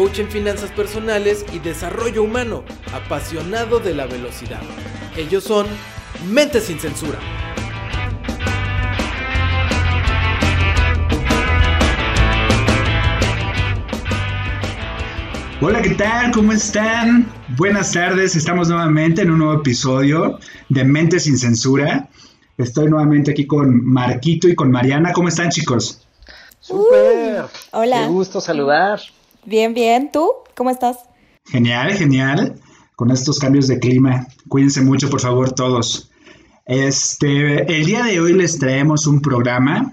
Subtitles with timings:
[0.00, 2.64] coach en finanzas personales y desarrollo humano,
[2.94, 4.62] apasionado de la velocidad.
[5.14, 5.66] Ellos son
[6.32, 7.18] Mente sin Censura.
[15.60, 16.30] Hola, ¿qué tal?
[16.32, 17.30] ¿Cómo están?
[17.58, 20.38] Buenas tardes, estamos nuevamente en un nuevo episodio
[20.70, 22.08] de Mente sin Censura.
[22.56, 25.12] Estoy nuevamente aquí con Marquito y con Mariana.
[25.12, 26.00] ¿Cómo están, chicos?
[26.58, 27.42] ¡Súper!
[27.42, 27.98] Uh, hola.
[27.98, 28.98] Qué gusto saludar.
[29.44, 30.10] Bien, bien.
[30.12, 30.30] ¿Tú?
[30.54, 30.98] ¿Cómo estás?
[31.46, 32.60] Genial, genial.
[32.96, 34.26] Con estos cambios de clima.
[34.48, 36.10] Cuídense mucho, por favor, todos.
[36.66, 39.92] Este, el día de hoy les traemos un programa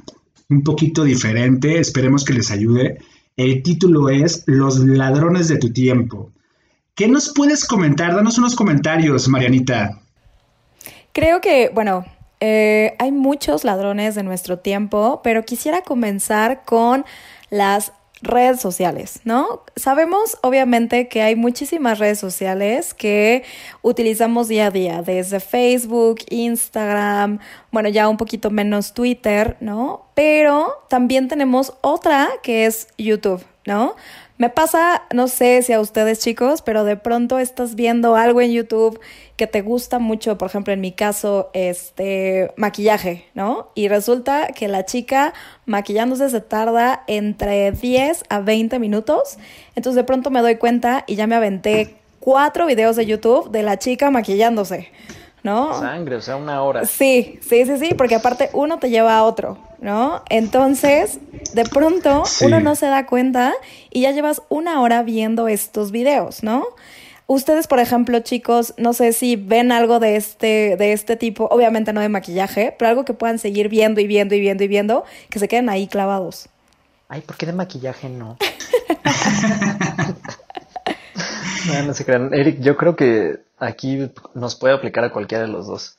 [0.49, 1.79] un poquito diferente.
[1.79, 2.99] Esperemos que les ayude.
[3.35, 6.31] El título es Los ladrones de tu tiempo.
[6.95, 8.15] ¿Qué nos puedes comentar?
[8.15, 10.01] Danos unos comentarios, Marianita.
[11.13, 12.05] Creo que, bueno,
[12.39, 17.05] eh, hay muchos ladrones de nuestro tiempo, pero quisiera comenzar con
[17.49, 19.63] las redes sociales, ¿no?
[19.75, 23.43] Sabemos obviamente que hay muchísimas redes sociales que
[23.81, 27.39] utilizamos día a día, desde Facebook, Instagram,
[27.71, 30.07] bueno, ya un poquito menos Twitter, ¿no?
[30.15, 33.95] Pero también tenemos otra que es YouTube, ¿no?
[34.37, 38.51] Me pasa, no sé si a ustedes chicos, pero de pronto estás viendo algo en
[38.51, 38.99] YouTube
[39.35, 43.69] que te gusta mucho, por ejemplo, en mi caso, este maquillaje, ¿no?
[43.73, 45.33] Y resulta que la chica
[45.65, 49.37] maquillándose se tarda entre 10 a 20 minutos.
[49.75, 53.63] Entonces de pronto me doy cuenta y ya me aventé cuatro videos de YouTube de
[53.63, 54.91] la chica maquillándose.
[55.43, 55.79] ¿no?
[55.79, 56.85] Sangre, o sea, una hora.
[56.85, 60.23] Sí, sí, sí, sí, porque aparte uno te lleva a otro, ¿no?
[60.29, 61.19] Entonces,
[61.53, 62.45] de pronto sí.
[62.45, 63.53] uno no se da cuenta
[63.91, 66.65] y ya llevas una hora viendo estos videos, ¿no?
[67.29, 71.91] Ustedes, por ejemplo, chicos, no sé si ven algo de este, de este tipo, obviamente
[71.91, 75.03] no de maquillaje, pero algo que puedan seguir viendo y viendo y viendo y viendo,
[75.29, 76.47] que se queden ahí clavados.
[77.09, 78.37] Ay, ¿por qué de maquillaje no?
[81.67, 82.33] no, no se crean.
[82.33, 85.96] Eric, yo creo que aquí nos puede aplicar a cualquiera de los dos.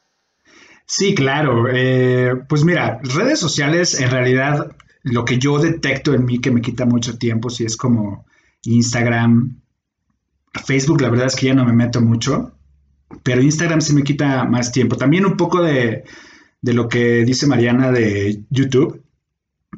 [0.88, 1.66] Sí, claro.
[1.70, 6.62] Eh, pues mira, redes sociales en realidad lo que yo detecto en mí que me
[6.62, 8.24] quita mucho tiempo, si es como
[8.64, 9.60] Instagram,
[10.64, 12.52] Facebook, la verdad es que ya no me meto mucho,
[13.22, 14.96] pero Instagram sí me quita más tiempo.
[14.96, 16.04] También un poco de,
[16.62, 19.02] de lo que dice Mariana de YouTube.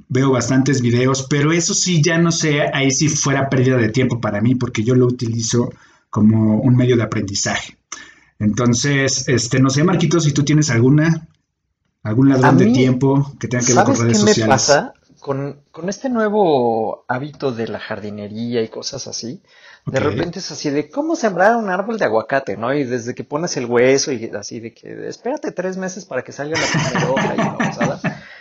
[0.09, 4.21] Veo bastantes videos, pero eso sí, ya no sé, ahí sí fuera pérdida de tiempo
[4.21, 5.72] para mí, porque yo lo utilizo
[6.09, 7.77] como un medio de aprendizaje.
[8.40, 11.28] Entonces, este, no sé, Marquitos, si tú tienes alguna,
[12.02, 14.38] algún ladrón de tiempo que tenga que ver con redes qué sociales.
[14.38, 14.94] me pasa?
[15.20, 19.42] Con, con, este nuevo hábito de la jardinería y cosas así,
[19.84, 22.72] de repente es así de cómo sembrar un árbol de aguacate, ¿no?
[22.72, 26.32] Y desde que pones el hueso y así de que espérate tres meses para que
[26.32, 28.00] salga la primera hoja y la pasada,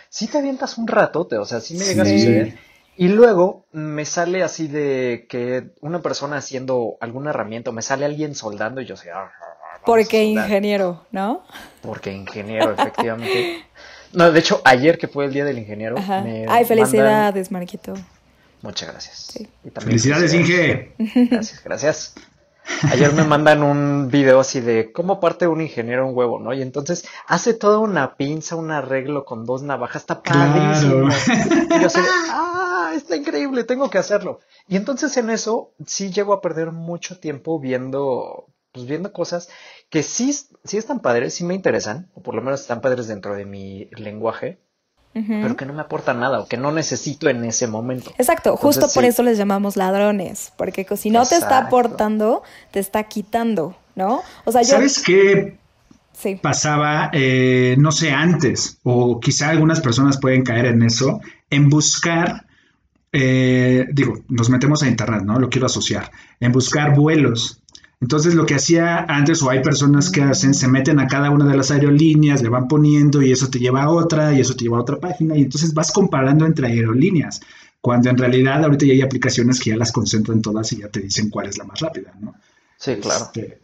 [0.09, 2.11] sí te avientas un rato, te, o sea, sí me llega sí.
[2.11, 2.59] a suceder.
[2.95, 8.35] Y luego me sale así de que una persona haciendo alguna herramienta, me sale alguien
[8.35, 9.31] soldando y yo sé, ah,
[9.89, 11.43] porque ingeniero, ¿no?
[11.81, 13.65] Porque ingeniero, efectivamente.
[14.13, 15.97] No, de hecho, ayer que fue el día del ingeniero.
[15.97, 16.21] Ajá.
[16.21, 17.61] Me Ay, felicidades, mandan...
[17.61, 17.93] Marquito.
[18.61, 19.17] Muchas gracias.
[19.31, 19.47] Sí.
[19.79, 20.93] felicidades, Inge.
[21.29, 22.15] Gracias, gracias.
[22.91, 26.53] Ayer me mandan un video así de cómo parte un ingeniero un huevo, ¿no?
[26.53, 31.09] Y entonces hace toda una pinza, un arreglo con dos navajas, está padrísimo.
[31.09, 31.75] Claro.
[31.75, 31.99] Y yo así,
[32.31, 34.39] ah, está increíble, tengo que hacerlo.
[34.67, 39.49] Y entonces en eso sí llego a perder mucho tiempo viendo, pues viendo cosas
[39.89, 43.35] que sí, sí están padres, sí me interesan, o por lo menos están padres dentro
[43.35, 44.59] de mi lenguaje,
[45.15, 45.41] uh -huh.
[45.41, 48.11] pero que no me aportan nada o que no necesito en ese momento.
[48.17, 49.09] Exacto, justo por sí.
[49.09, 51.29] eso les llamamos ladrones, porque si no Exacto.
[51.29, 54.21] te está aportando, te está quitando, ¿no?
[54.45, 54.69] O sea, yo...
[54.69, 55.57] ¿Sabes qué?
[56.11, 56.35] Sí.
[56.35, 62.45] pasaba, eh, no sé, antes, o quizá algunas personas pueden caer en eso, en buscar,
[63.13, 65.39] eh, digo, nos metemos a internet, ¿no?
[65.39, 66.11] Lo quiero asociar,
[66.41, 67.58] en buscar vuelos
[68.01, 71.45] entonces lo que hacía antes, o hay personas que hacen, se meten a cada una
[71.45, 74.63] de las aerolíneas, le van poniendo y eso te lleva a otra y eso te
[74.63, 77.41] lleva a otra página y entonces vas comparando entre aerolíneas,
[77.81, 81.01] cuando en realidad ahorita ya hay aplicaciones que ya las concentran todas y ya te
[81.01, 82.35] dicen cuál es la más rápida, ¿no?
[82.77, 83.25] Sí, claro.
[83.25, 83.59] Este...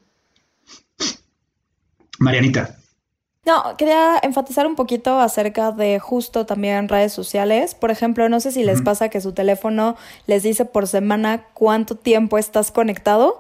[2.19, 2.77] Marianita.
[3.45, 7.75] No, quería enfatizar un poquito acerca de justo también redes sociales.
[7.75, 9.95] Por ejemplo, no sé si les pasa que su teléfono
[10.25, 13.39] les dice por semana cuánto tiempo estás conectado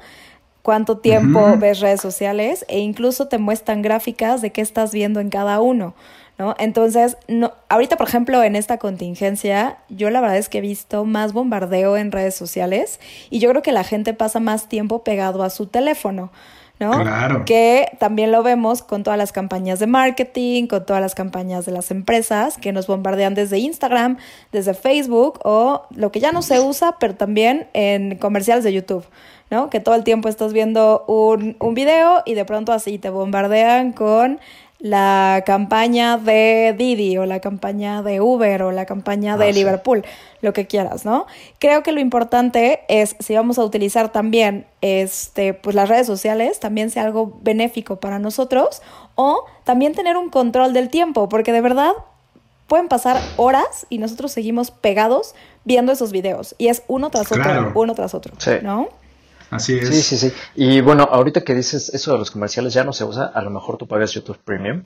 [0.65, 5.29] cuánto tiempo ves redes sociales e incluso te muestran gráficas de qué estás viendo en
[5.29, 5.93] cada uno.
[6.37, 6.53] ¿No?
[6.59, 11.05] Entonces, no, ahorita, por ejemplo, en esta contingencia, yo la verdad es que he visto
[11.05, 15.43] más bombardeo en redes sociales y yo creo que la gente pasa más tiempo pegado
[15.43, 16.31] a su teléfono.
[16.79, 16.91] ¿no?
[16.91, 17.45] Claro.
[17.45, 21.71] Que también lo vemos con todas las campañas de marketing, con todas las campañas de
[21.71, 24.17] las empresas que nos bombardean desde Instagram,
[24.51, 29.05] desde Facebook o lo que ya no se usa, pero también en comerciales de YouTube.
[29.49, 29.69] ¿No?
[29.69, 33.91] Que todo el tiempo estás viendo un, un video y de pronto así te bombardean
[33.93, 34.39] con
[34.79, 39.59] la campaña de Didi o la campaña de Uber o la campaña de Ah, sí.
[39.59, 40.03] Liverpool,
[40.41, 41.25] lo que quieras, ¿no?
[41.59, 46.59] Creo que lo importante es si vamos a utilizar también este pues las redes sociales,
[46.59, 48.81] también sea algo benéfico para nosotros
[49.15, 51.93] o también tener un control del tiempo, porque de verdad
[52.67, 57.69] pueden pasar horas y nosotros seguimos pegados viendo esos videos y es uno tras Claro.
[57.69, 58.51] otro, uno tras otro, Sí.
[58.61, 58.89] ¿no?
[59.49, 59.87] Así es.
[59.89, 60.33] Sí, sí, sí.
[60.55, 63.49] Y bueno, ahorita que dices eso de los comerciales ya no se usa, a lo
[63.49, 64.83] mejor tú pagas YouTube Premium.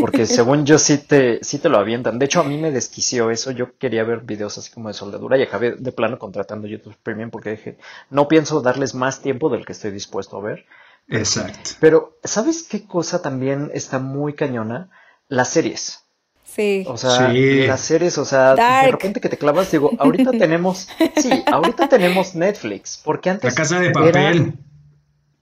[0.00, 2.18] Porque según yo sí te, sí te lo avientan.
[2.18, 3.50] De hecho, a mí me desquició eso.
[3.50, 7.30] Yo quería ver videos así como de soldadura y acabé de plano contratando YouTube Premium
[7.30, 7.78] porque dije,
[8.10, 10.66] no pienso darles más tiempo del que estoy dispuesto a ver.
[11.08, 11.70] Exacto.
[11.80, 14.90] Pero, ¿sabes qué cosa también está muy cañona?
[15.28, 16.04] Las series.
[16.44, 16.84] Sí.
[16.86, 17.66] O sea, Sí.
[17.66, 18.86] las series, o sea, Dark.
[18.86, 23.54] de repente que te clavas, digo, ahorita tenemos, sí, ahorita tenemos Netflix, porque La antes
[23.54, 24.54] casa de era- papel.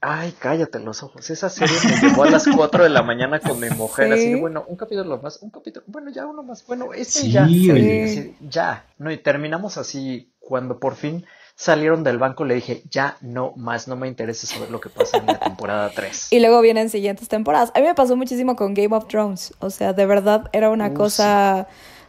[0.03, 1.29] Ay, cállate los ojos.
[1.29, 4.13] Esa serie me llevó a las 4 de la mañana con mi mujer, Sí.
[4.13, 7.31] así de, bueno, un capítulo más, un capítulo, bueno, ya uno más, bueno, este Sí,
[7.31, 7.43] ya.
[7.43, 8.03] oye.
[8.05, 11.23] Así, ya, no, y terminamos así, cuando por fin
[11.61, 15.17] salieron del banco, le dije, ya no más, no me interesa saber lo que pasa
[15.17, 16.27] en la temporada 3.
[16.31, 17.71] Y luego vienen siguientes temporadas.
[17.75, 19.53] A mí me pasó muchísimo con Game of Thrones.
[19.59, 21.67] O sea, de verdad era una Uh, cosa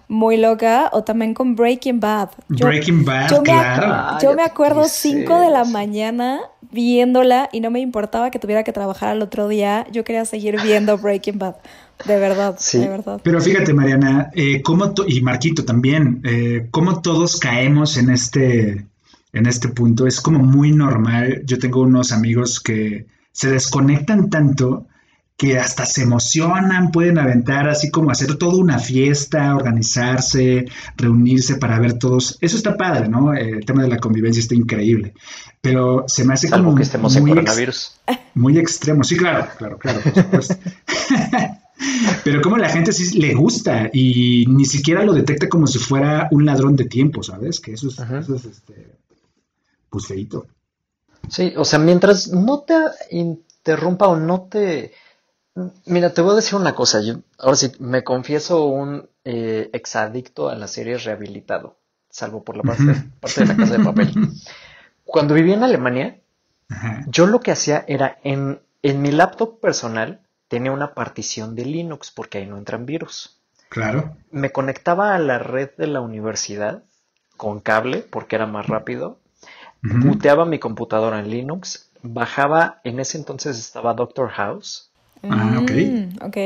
[0.08, 0.88] muy loca.
[0.93, 2.31] O también con Breaking Bad.
[2.49, 3.87] Yo- Breaking Bad, yo me, claro.
[3.88, 6.40] ac- yo me acuerdo ¿qué 5 de la mañana
[6.70, 9.87] viéndola y no me importaba que tuviera que trabajar al otro día.
[9.93, 11.56] Yo quería seguir viendo Breaking Bad.
[12.06, 12.78] De verdad, Sí.
[12.78, 13.20] de verdad.
[13.22, 18.87] Pero fíjate, Mariana, eh, cómo y Marquito también, eh, cómo todos caemos en este,
[19.32, 20.06] en este punto.
[20.06, 21.43] Es como muy normal.
[21.46, 24.87] Yo tengo unos amigos que se desconectan tanto
[25.37, 31.81] que hasta se emocionan, pueden aventar así como hacer toda una fiesta, organizarse, reunirse para
[31.81, 32.38] ver todos.
[32.40, 33.32] Eso está padre, ¿no?
[33.34, 35.14] El tema de la convivencia está increíble.
[35.61, 37.99] Pero se me hace Salvo como que estemos en muy ex-
[38.34, 40.56] muy extremo, sí, claro, claro, claro, por supuesto.
[42.25, 46.29] Pero como la gente sí le gusta y ni siquiera lo detecta como si fuera
[46.31, 47.58] un ladrón de tiempo, ¿sabes?
[47.58, 48.93] Que eso es, eso es este,
[49.93, 50.06] pues.
[51.29, 52.75] Sí, o sea, mientras no te
[53.11, 54.93] interrumpa o no te...
[55.85, 57.00] Mira, te voy a decir una cosa.
[57.03, 61.79] Yo, ahora sí, me confieso un eh, exadicto a las series rehabilitado,
[62.09, 62.85] salvo por la parte,
[63.21, 64.12] parte de la casa de papel.
[65.05, 66.19] Cuando viví en Alemania,
[67.06, 72.11] yo lo que hacía era en, en mi laptop personal tenía una partición de Linux
[72.11, 73.39] porque ahí no entran virus.
[73.69, 74.17] Claro.
[74.31, 76.83] Me conectaba a la red de la universidad
[77.37, 79.21] con cable porque era más rápido
[79.82, 84.90] Booteaba mi computadora en Linux, bajaba, en ese entonces estaba Doctor House,
[85.25, 85.70] Ah, ok.
[85.70, 86.37] Mm, ok.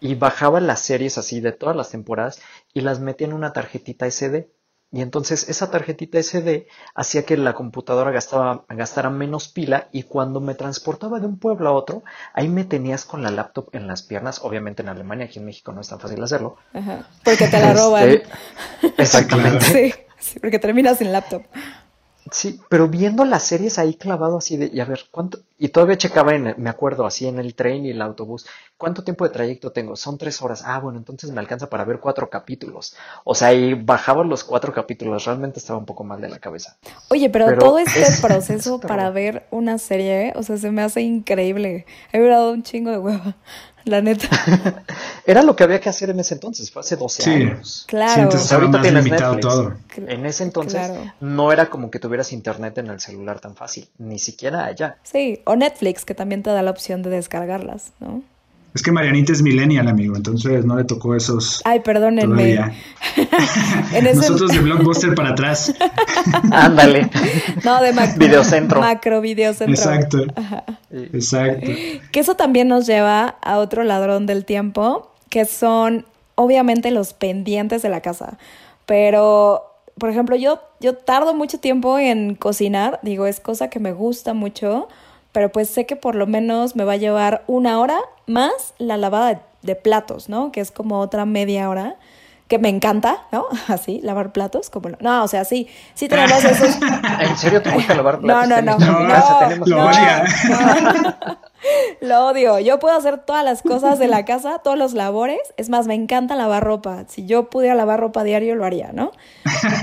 [0.00, 2.40] y bajaba las series así de todas las temporadas
[2.74, 4.50] y las metía en una tarjetita SD.
[4.92, 10.40] Y entonces esa tarjetita SD hacía que la computadora gastaba, gastara menos pila y cuando
[10.40, 12.02] me transportaba de un pueblo a otro,
[12.34, 14.40] ahí me tenías con la laptop en las piernas.
[14.42, 16.56] Obviamente en Alemania, aquí en México no es tan fácil hacerlo.
[16.72, 17.08] Ajá.
[17.24, 18.08] Porque te la roban.
[18.08, 18.28] Este,
[18.98, 19.64] exactamente.
[19.72, 21.42] Sí, sí, porque terminas sin laptop.
[22.30, 25.38] Sí, pero viendo las series ahí clavado así de, y a ver, ¿cuánto?
[25.58, 29.24] Y todavía checaba en, me acuerdo, así en el tren y el autobús, ¿cuánto tiempo
[29.24, 29.96] de trayecto tengo?
[29.96, 30.62] Son tres horas.
[30.66, 32.96] Ah, bueno, entonces me alcanza para ver cuatro capítulos.
[33.24, 36.76] O sea, y bajaba los cuatro capítulos, realmente estaba un poco mal de la cabeza.
[37.10, 40.70] Oye, pero, Pero todo este es- proceso es para ver una serie, o sea, se
[40.70, 41.86] me hace increíble.
[42.12, 43.36] He dado un chingo de hueva,
[43.86, 44.28] la neta.
[45.26, 47.30] Era lo que había que hacer en ese entonces, fue hace 12 Sí.
[47.30, 47.84] años.
[47.88, 48.30] Claro.
[48.30, 49.54] Sí, Ahorita tienes limitado Netflix.
[49.54, 49.74] todo.
[50.08, 51.12] En ese entonces Claro.
[51.20, 54.98] no era como que tuvieras internet en el celular tan fácil, ni siquiera allá.
[55.02, 58.22] Sí, o Netflix, que también te da la opción de descargarlas, ¿no?
[58.74, 62.26] Es que Marianita es millennial, amigo, entonces no le tocó esos Ay, perdónenme.
[62.56, 62.72] todavía.
[63.94, 64.16] En ese...
[64.16, 65.72] Nosotros de Blockbuster para atrás.
[66.52, 67.08] Ándale.
[67.64, 68.80] No, de mac- Videocentro.
[68.80, 69.74] macro videocentro.
[69.74, 70.18] Exacto.
[71.12, 71.66] Exacto.
[72.12, 76.04] Que eso también nos lleva a otro ladrón del tiempo, que son
[76.34, 78.36] obviamente los pendientes de la casa.
[78.84, 79.62] Pero,
[79.98, 84.34] por ejemplo, yo, yo tardo mucho tiempo en cocinar, digo, es cosa que me gusta
[84.34, 84.88] mucho,
[85.36, 88.96] pero pues sé que por lo menos me va a llevar una hora más la
[88.96, 90.50] lavada de, platos, ¿no?
[90.50, 91.96] Que es como otra media hora.
[92.48, 93.44] que me encanta, ¿no?
[93.68, 96.78] Así, lavar platos, como no, no o sea, sí, sí tenemos esos.
[97.20, 98.48] ¿En serio te gusta lavar platos?
[98.48, 99.90] No, no, no, no, no, lo no,
[102.00, 102.58] Lo odio.
[102.58, 105.40] Yo puedo hacer todas las cosas de la casa, todos los labores.
[105.56, 107.04] Es más, me encanta lavar ropa.
[107.08, 109.12] Si yo pudiera lavar ropa diario, lo haría, ¿no?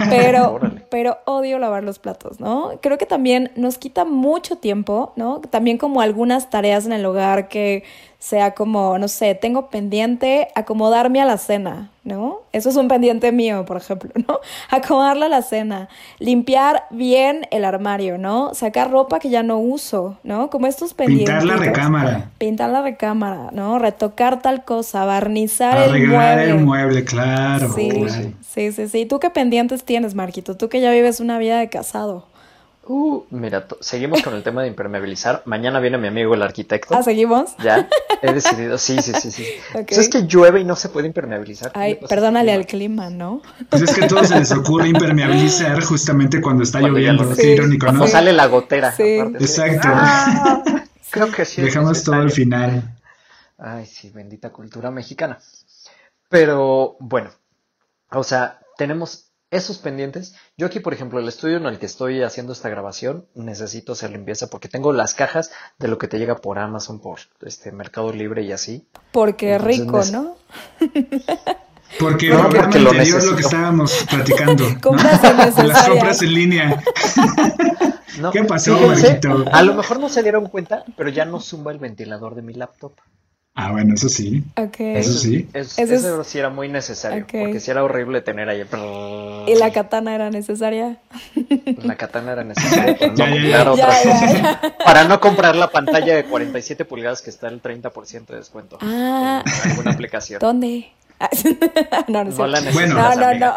[0.09, 0.59] Pero,
[0.89, 2.79] pero odio lavar los platos, ¿no?
[2.81, 5.41] Creo que también nos quita mucho tiempo, ¿no?
[5.41, 7.83] También como algunas tareas en el hogar que
[8.23, 12.39] sea como, no sé, tengo pendiente acomodarme a la cena, ¿no?
[12.53, 14.39] Eso es un pendiente mío, por ejemplo, ¿no?
[14.69, 15.89] Acomodarla a la cena,
[16.19, 18.53] limpiar bien el armario, ¿no?
[18.53, 20.49] Sacar ropa que ya no uso, ¿no?
[20.49, 21.35] Como estos pendientes.
[21.35, 22.29] Pintar la recámara.
[22.37, 23.77] Pintar la recámara, ¿no?
[23.77, 26.43] Retocar tal cosa, barnizar el mueble.
[26.45, 27.73] el mueble, claro.
[27.73, 27.91] Sí,
[28.39, 29.05] sí, sí, sí.
[29.05, 30.55] ¿Tú qué pendientes tienes, Marquito?
[30.55, 32.25] Tú que ya vives una vida de casado.
[32.85, 35.41] Uh, mira, seguimos con el tema de impermeabilizar.
[35.45, 36.93] Mañana viene mi amigo el arquitecto.
[36.95, 37.55] Ah, ¿seguimos?
[37.63, 37.87] Ya,
[38.21, 39.45] he decidido, sí, sí, sí, sí.
[39.87, 41.71] Es que llueve y no se puede impermeabilizar.
[41.75, 43.41] Ay, perdónale al clima, ¿no?
[43.69, 47.85] Pues es que a todos se les ocurre impermeabilizar justamente cuando está lloviendo, qué irónico,
[47.85, 47.99] ¿no?
[47.99, 48.91] Cuando sale la gotera.
[48.91, 49.19] Sí.
[49.19, 49.87] Exacto.
[49.89, 51.61] Ah, creo que sí.
[51.61, 52.83] Dejamos todo al final.
[53.57, 55.39] Ay, sí, bendita cultura mexicana.
[56.27, 57.29] Pero, bueno,
[58.11, 60.35] o sea, tenemos esos pendientes.
[60.57, 64.11] Yo aquí, por ejemplo, el estudio en el que estoy haciendo esta grabación, necesito hacer
[64.11, 68.11] limpieza porque tengo las cajas de lo que te llega por Amazon, por este Mercado
[68.11, 68.87] Libre y así.
[69.11, 70.37] Porque rico, ¿no?
[71.99, 74.65] Porque no, porque lo, anterior, lo que estábamos platicando.
[74.81, 75.63] Compras ¿no?
[75.63, 76.83] Las compras en línea.
[78.31, 79.45] ¿Qué pasó, Marquito?
[79.51, 82.53] A lo mejor no se dieron cuenta, pero ya no zumba el ventilador de mi
[82.53, 82.93] laptop.
[83.55, 84.43] Ah, bueno, eso sí.
[84.55, 85.47] Eso sí.
[85.53, 87.27] eso, sí era muy necesario.
[87.29, 88.65] Porque sí era horrible tener ahí.
[89.47, 90.99] ¿Y la katana era necesaria?
[91.83, 97.21] La katana era necesaria para no, comprar, para no comprar la pantalla de 47 pulgadas
[97.21, 100.39] que está el 30% de descuento ah, en alguna aplicación.
[100.39, 100.91] ¿Dónde?
[102.07, 102.95] no, no, no la bueno.
[102.95, 103.55] no, no, no.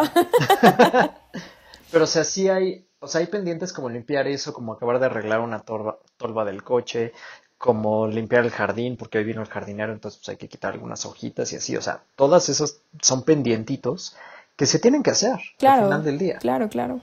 [1.91, 5.07] Pero o sea, sí hay, o sea, hay pendientes como limpiar eso, como acabar de
[5.07, 7.13] arreglar una torba, tolva del coche,
[7.59, 11.07] como limpiar el jardín, porque hoy vino el jardinero, entonces pues hay que quitar algunas
[11.07, 14.17] hojitas y así, o sea, todas esas son pendientitos
[14.57, 16.39] que se tienen que hacer claro, al final del día.
[16.39, 17.01] Claro, claro.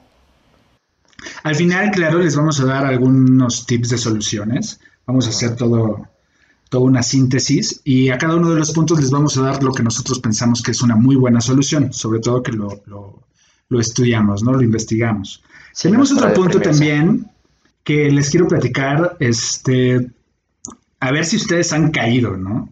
[1.44, 4.80] Al final, claro, les vamos a dar algunos tips de soluciones.
[5.06, 6.08] Vamos a hacer todo,
[6.70, 9.72] toda una síntesis y a cada uno de los puntos les vamos a dar lo
[9.74, 12.82] que nosotros pensamos que es una muy buena solución, sobre todo que lo,
[13.70, 14.54] lo, estudiamos, ¿no?
[14.54, 15.44] Lo investigamos.
[15.82, 17.28] Tenemos otro punto también
[17.84, 20.10] que les quiero platicar, este,
[21.04, 22.70] a ver si ustedes han caído, ¿no?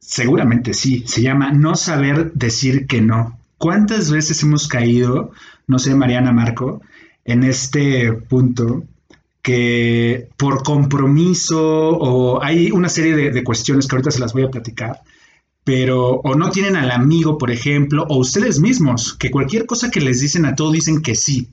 [0.00, 3.38] Seguramente sí, se llama no saber decir que no.
[3.58, 5.30] ¿Cuántas veces hemos caído,
[5.68, 6.82] no sé, Mariana Marco,
[7.24, 8.82] en este punto
[9.40, 14.50] que por compromiso o hay una serie de, cuestiones que ahorita se las voy a
[14.50, 15.02] platicar,
[15.62, 20.00] pero o no tienen al amigo, por ejemplo, o ustedes mismos, que cualquier cosa que
[20.00, 21.46] les dicen a todo dicen que sí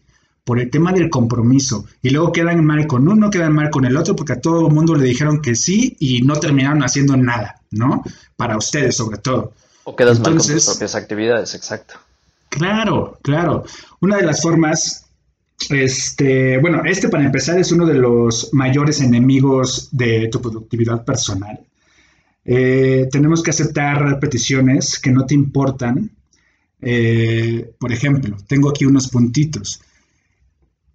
[0.46, 3.98] por el tema del compromiso y luego quedan mal con uno, quedan mal con el
[3.98, 7.60] otro porque a todo el mundo le dijeron que sí y no terminaron haciendo nada,
[7.72, 8.04] ¿no?
[8.38, 9.54] Para ustedes sobre todo.
[9.84, 11.96] O quedas mal con tus propias actividades, exacto.
[12.50, 13.66] Claro, claro.
[14.02, 15.08] Una de las formas,
[15.70, 21.60] este, bueno, este para empezar es uno de los mayores enemigos de tu productividad personal.
[22.46, 26.12] Eh, tenemos que aceptar peticiones que no te importan.
[26.82, 29.82] Eh, por ejemplo, tengo aquí unos puntitos.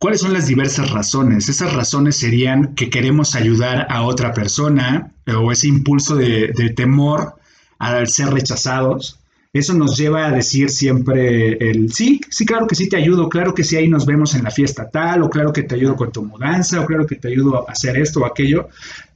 [0.00, 1.50] ¿Cuáles son las diversas razones?
[1.50, 7.34] Esas razones serían que queremos ayudar a otra persona o ese impulso de, temor
[7.78, 9.20] al ser rechazados.
[9.52, 13.52] Eso nos lleva a decir siempre el sí, sí, claro que sí te ayudo, claro
[13.52, 16.10] que sí ahí nos vemos en la fiesta tal, o claro que te ayudo con
[16.10, 18.68] tu mudanza, o claro que te ayudo a hacer esto o aquello.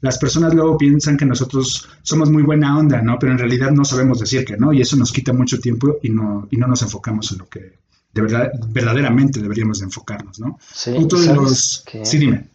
[0.02, 3.18] Las personas luego piensan que nosotros somos muy buena onda, ¿no?
[3.18, 6.10] Pero en realidad no sabemos decir que no, y eso nos quita mucho tiempo y
[6.10, 7.72] no, y no nos enfocamos en lo que,
[8.14, 10.58] de verdad, verdaderamente deberíamos de enfocarnos, ¿no?
[10.72, 10.94] Sí,
[12.04, 12.48] sí dime.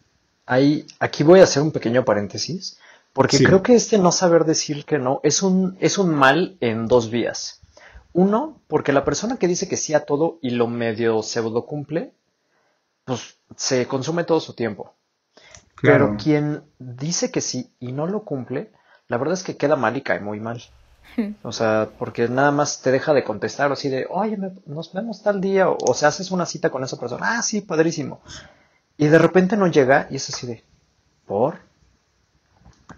[0.46, 2.78] Ahí, aquí voy a hacer un pequeño paréntesis,
[3.12, 6.88] porque creo que este no saber decir que no es un, es un mal en
[6.88, 7.60] dos vías.
[8.12, 12.14] Uno, porque la persona que dice que sí a todo y lo medio pseudo cumple,
[13.04, 14.94] pues se consume todo su tiempo.
[15.82, 18.72] Pero quien dice que sí y no lo cumple,
[19.08, 20.62] la verdad es que queda mal y cae muy mal.
[21.42, 25.40] O sea, porque nada más te deja de contestar así de, oye, nos vemos tal
[25.40, 28.20] día, o, se haces una cita con esa persona, ah, sí, padrísimo.
[28.96, 30.64] Y de repente no llega y es así de,
[31.26, 31.58] ¿por?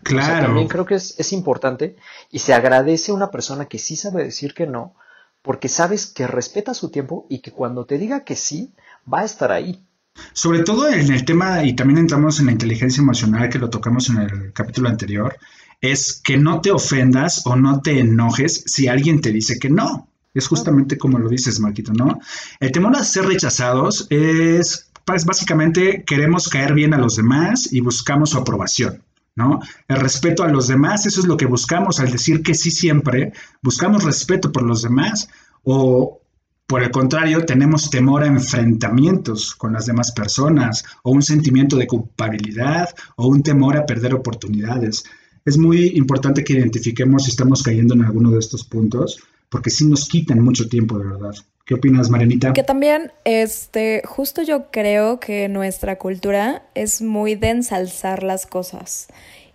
[0.03, 0.47] Claro.
[0.47, 1.97] también creo que es, es importante
[2.31, 4.95] y se agradece a una persona que sí sabe decir que no,
[5.43, 8.73] porque sabes que respeta su tiempo y que cuando te diga que sí,
[9.13, 9.85] va a estar ahí.
[10.33, 14.09] Sobre todo en el tema, y también entramos en la inteligencia emocional que lo tocamos
[14.11, 15.37] en el capítulo anterior,
[15.83, 20.09] es que no te ofendas o no te enojes si alguien te dice que no.
[20.33, 22.19] Es justamente como lo dices, Marquito, ¿no?
[22.61, 27.81] El temor a ser rechazados es, pues, básicamente, queremos caer bien a los demás y
[27.81, 29.03] buscamos su aprobación.
[29.35, 29.61] ¿No?
[29.89, 33.33] El respeto a los demás, eso es lo que buscamos al decir que sí siempre,
[33.63, 35.31] buscamos respeto por los demás
[35.65, 36.21] o
[36.67, 41.87] por el contrario, tenemos temor a enfrentamientos con las demás personas o un sentimiento de
[41.87, 45.05] culpabilidad o un temor a perder oportunidades.
[45.45, 49.23] Es muy importante que identifiquemos si estamos cayendo en alguno de estos puntos
[49.53, 51.35] porque sí nos quitan mucho tiempo, de verdad.
[51.67, 52.53] ¿Qué opinas, Marenita?
[52.55, 59.09] Que también, este, justo yo creo que nuestra cultura es muy de ensalzar las cosas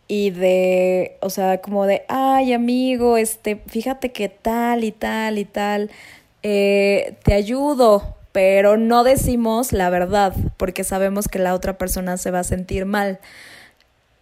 [0.07, 5.45] y de, o sea, como de, ay, amigo, este, fíjate que tal y tal y
[5.45, 5.89] tal.
[6.43, 12.31] Eh, te ayudo, pero no decimos la verdad porque sabemos que la otra persona se
[12.31, 13.19] va a sentir mal.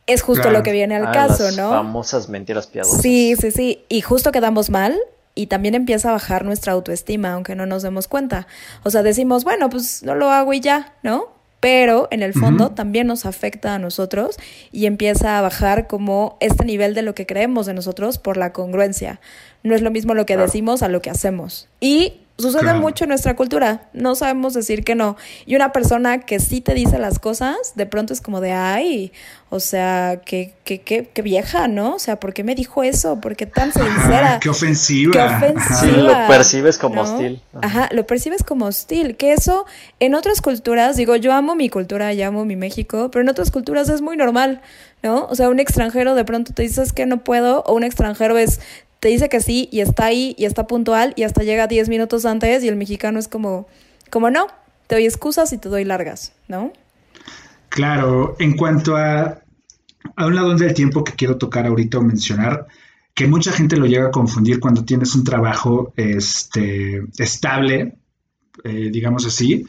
[0.08, 1.70] Es justo lo que viene al ah, caso, ¿no?
[1.70, 3.02] Famosas mentiras piadosas.
[3.02, 3.84] Sí, sí, sí.
[3.90, 4.98] Y justo quedamos mal
[5.34, 8.48] y también empieza a bajar nuestra autoestima, aunque no nos demos cuenta.
[8.84, 11.34] O sea, decimos, bueno, pues no lo hago y ya, ¿no?
[11.60, 14.38] Pero en el fondo también nos afecta a nosotros
[14.72, 18.54] y empieza a bajar como este nivel de lo que creemos de nosotros por la
[18.54, 19.20] congruencia
[19.66, 21.68] no es lo mismo lo que decimos a lo que hacemos.
[21.82, 25.16] Y sucede mucho en nuestra cultura, no sabemos decir que no.
[25.46, 29.12] Y una persona que sí te dice las cosas, de pronto es como de, ay,
[29.50, 31.96] o sea, qué, qué, qué, qué vieja, ¿no?
[31.96, 33.22] O sea, ¿por qué me dijo eso?
[33.22, 34.40] ¿Por qué tan sincera?
[34.42, 35.14] qué ofensiva.
[35.14, 35.80] Qué ofensiva.
[35.80, 37.42] Sí, lo percibes como hostil.
[37.62, 39.16] Ajá, lo percibes como hostil.
[39.16, 39.66] Que eso,
[40.00, 43.52] en otras culturas, digo, yo amo mi cultura, y amo mi México, pero en otras
[43.52, 44.62] culturas es muy normal.
[45.04, 45.28] ¿no?
[45.28, 48.60] O sea, un extranjero de pronto te dices que no puedo, o un extranjero es
[49.06, 52.26] te dice que sí y está ahí y está puntual y hasta llega 10 minutos
[52.26, 53.68] antes y el mexicano es como,
[54.10, 54.48] como no,
[54.88, 56.74] te doy excusas y te doy largas, ¿no?
[57.70, 59.44] Claro, en cuanto a,
[60.16, 62.66] a un lado del tiempo que quiero tocar ahorita o mencionar,
[63.14, 68.00] que mucha gente lo llega a confundir cuando tienes un trabajo este, estable,
[68.64, 69.68] eh, digamos así,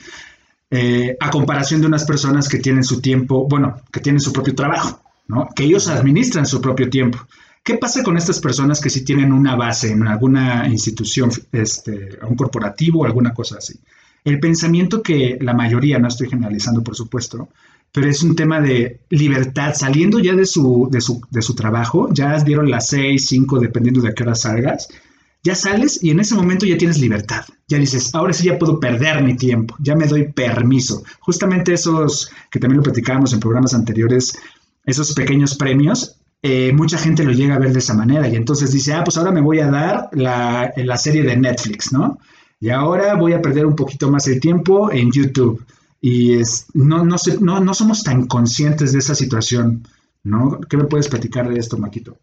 [0.71, 4.55] eh, a comparación de unas personas que tienen su tiempo, bueno, que tienen su propio
[4.55, 5.50] trabajo, ¿no?
[5.55, 7.19] Que ellos administran su propio tiempo.
[7.66, 12.36] ¿Qué pasa con estas personas que sí tienen una base en alguna institución, este, un
[12.36, 13.75] corporativo o alguna cosa así?
[14.23, 17.49] El pensamiento que la mayoría, no estoy generalizando por supuesto,
[17.91, 22.08] pero es un tema de libertad, saliendo ya de su, de su, de su trabajo,
[22.12, 24.86] ya dieron las seis, cinco, dependiendo de a qué hora salgas,
[25.43, 27.47] ya sales y en ese momento ya tienes libertad.
[27.67, 31.02] Ya dices, ahora sí ya puedo perder mi tiempo, ya me doy permiso.
[31.19, 34.38] Justamente esos que también lo platicábamos en programas anteriores,
[34.84, 38.72] esos pequeños premios, eh, mucha gente lo llega a ver de esa manera y entonces
[38.72, 42.18] dice, ah, pues ahora me voy a dar la, la serie de Netflix, ¿no?
[42.60, 45.64] Y ahora voy a perder un poquito más el tiempo en YouTube.
[46.00, 49.86] Y es, no, no, no, no somos tan conscientes de esa situación,
[50.22, 50.60] ¿no?
[50.68, 52.18] ¿Qué me puedes platicar de esto, Maquito?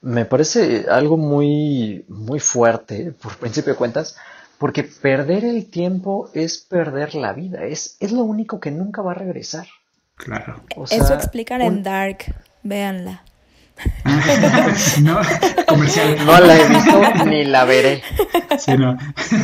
[0.00, 4.16] Me parece algo muy, muy fuerte, por principio de cuentas,
[4.58, 9.12] porque perder el tiempo es perder la vida, es, es lo único que nunca va
[9.12, 9.66] a regresar.
[10.16, 10.62] Claro.
[10.90, 12.34] Eso explican en Dark.
[12.62, 13.24] Véanla.
[15.02, 15.20] no,
[15.66, 16.24] comercial.
[16.24, 18.02] No la he visto ni la veré.
[18.58, 18.96] Sí, no.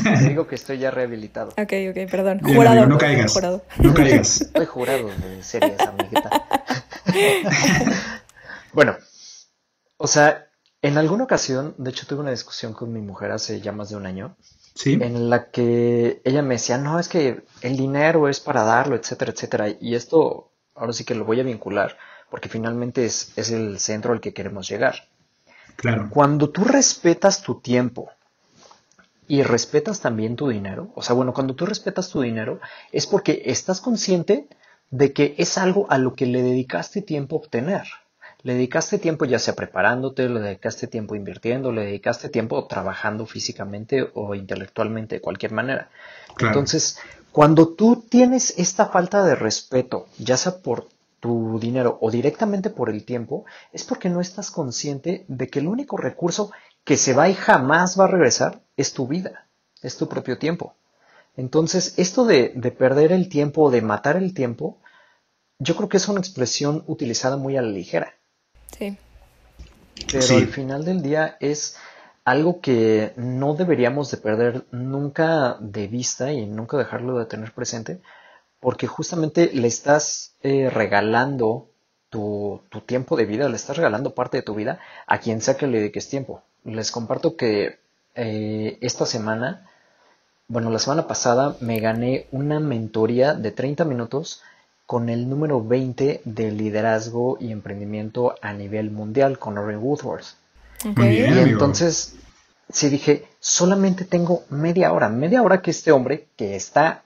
[0.05, 1.51] Te digo que estoy ya rehabilitado.
[1.51, 2.41] Ok, ok, perdón.
[2.41, 2.87] jurado.
[2.87, 3.35] no caigas.
[3.79, 4.41] No caigas.
[4.43, 6.31] Estoy jurado de series, amiguita.
[8.73, 8.97] bueno,
[9.97, 10.47] o sea,
[10.83, 13.97] en alguna ocasión, de hecho tuve una discusión con mi mujer hace ya más de
[13.97, 14.37] un año.
[14.75, 14.97] ¿Sí?
[15.01, 19.33] En la que ella me decía, no, es que el dinero es para darlo, etcétera,
[19.33, 19.69] etcétera.
[19.81, 21.97] Y esto, ahora sí que lo voy a vincular
[22.31, 25.09] porque finalmente es, el centro al que queremos llegar.
[25.77, 26.09] Claro.
[26.11, 28.11] Cuando tú respetas tu tiempo
[29.27, 32.61] y respetas también tu dinero, o sea, bueno, cuando tú respetas tu dinero
[32.93, 34.49] es porque estás consciente
[34.91, 37.85] de que es algo a lo que le dedicaste tiempo a obtener.
[38.43, 44.11] Le dedicaste tiempo ya sea preparándote, le dedicaste tiempo invirtiendo, le dedicaste tiempo trabajando físicamente
[44.15, 45.91] o intelectualmente de cualquier manera.
[46.39, 46.99] Entonces,
[47.33, 50.89] cuando tú tienes esta falta de respeto, ya sea por
[51.21, 55.69] tu dinero o directamente por el tiempo, es porque no estás consciente de que el
[55.69, 56.53] único recurso
[56.85, 59.47] que se va y jamás va a regresar es tu vida,
[59.83, 60.75] es tu propio tiempo.
[61.37, 64.79] Entonces, esto de, perder el tiempo o de matar el tiempo,
[65.59, 68.15] yo creo que es una expresión utilizada muy a la ligera.
[68.77, 68.97] Sí.
[70.11, 71.77] Pero al final del día es
[72.25, 78.01] algo que no deberíamos de perder nunca de vista y nunca dejarlo de tener presente,
[78.61, 81.69] porque justamente le estás eh, regalando
[82.11, 85.67] tu, tiempo de vida, le estás regalando parte de tu vida a quien sea que
[85.67, 86.43] le dediques tiempo.
[86.65, 87.79] Les comparto que
[88.15, 89.69] eh, esta semana,
[90.49, 94.43] bueno, la semana pasada me gané una mentoría de 30 minutos
[94.87, 100.35] con el número 20 de liderazgo y emprendimiento a nivel mundial con Lauren Woodworth.
[100.97, 102.17] y entonces
[102.71, 107.03] sí dije, solamente tengo media hora, media hora que este hombre que está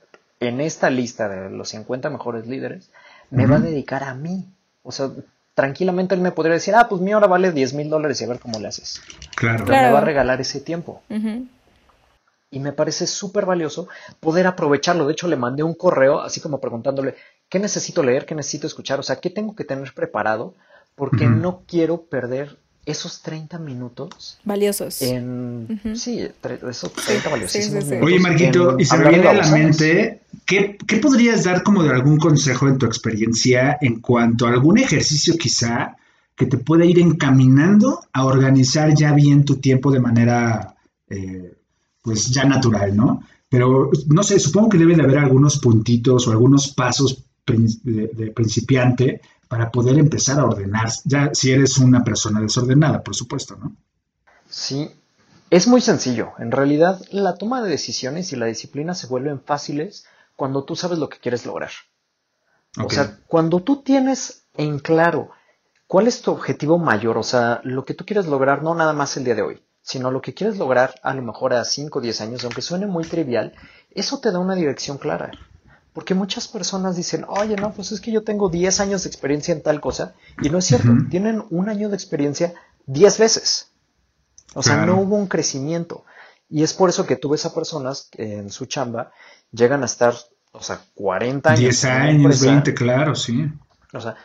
[0.49, 2.91] en esta lista de los 50 mejores líderes
[3.31, 4.47] me va a dedicar a mí.
[4.83, 5.11] O sea,
[5.55, 8.29] tranquilamente él me podría decir, ah, pues mi hora vale 10 mil dólares y a
[8.29, 9.01] ver cómo le haces.
[9.37, 9.65] Claro.
[9.65, 11.03] Pero me va a regalar ese tiempo.
[12.51, 13.89] Y me parece súper valioso
[14.21, 15.07] poder aprovecharlo.
[15.07, 17.15] De hecho, le mandé un correo así como preguntándole,
[17.49, 18.27] ¿qué necesito leer?
[18.27, 19.01] ¿Qué necesito escuchar?
[19.01, 20.55] O sea, ¿qué tengo que tener preparado?
[20.95, 24.39] Porque no quiero perder esos 30 minutos.
[24.45, 25.03] Valiosos.
[25.03, 26.29] En, Sí,
[26.69, 31.45] esos 30 valiosísimos Oye, Marquito, y se me viene a la mente, ¿qué, ¿qué, podrías
[31.45, 35.97] dar como de algún consejo en tu experiencia en cuanto a algún ejercicio quizá
[36.35, 40.75] que te pueda ir encaminando a organizar ya bien tu tiempo de manera,
[41.09, 41.55] eh,
[42.03, 43.23] pues ya natural, ¿no?
[43.49, 49.21] Pero no sé, supongo que debe de haber algunos puntitos o algunos pasos de principiante
[49.53, 53.77] para poder empezar a ordenar, ya si eres una persona desordenada, por supuesto, ¿no?
[54.49, 54.91] Sí,
[55.51, 56.33] es muy sencillo.
[56.39, 60.99] En realidad, la toma de decisiones y la disciplina se vuelven fáciles cuando tú sabes
[60.99, 61.71] lo que quieres lograr.
[62.83, 65.29] O sea, cuando tú tienes en claro
[65.87, 69.19] cuál es tu objetivo mayor, o sea, lo que tú quieres lograr no nada más
[69.19, 72.01] el día de hoy, sino lo que quieres lograr a lo mejor a 5 o
[72.01, 73.53] 10 años, aunque suene muy trivial,
[73.91, 75.31] eso te da una dirección clara.
[75.93, 79.53] Porque muchas personas dicen, oye, no, pues es que yo tengo 10 años de experiencia
[79.53, 80.15] en tal cosa.
[80.41, 82.55] Y no es cierto, tienen un año de experiencia
[82.87, 83.73] 10 veces.
[84.55, 86.05] O sea, no hubo un crecimiento.
[86.49, 89.13] Y es por eso que tú ves a personas que en su chamba
[89.51, 90.15] llegan a estar,
[90.53, 91.61] o sea, 40 años.
[91.61, 93.51] 10 años, 20, claro, sí.
[93.93, 94.17] O sea,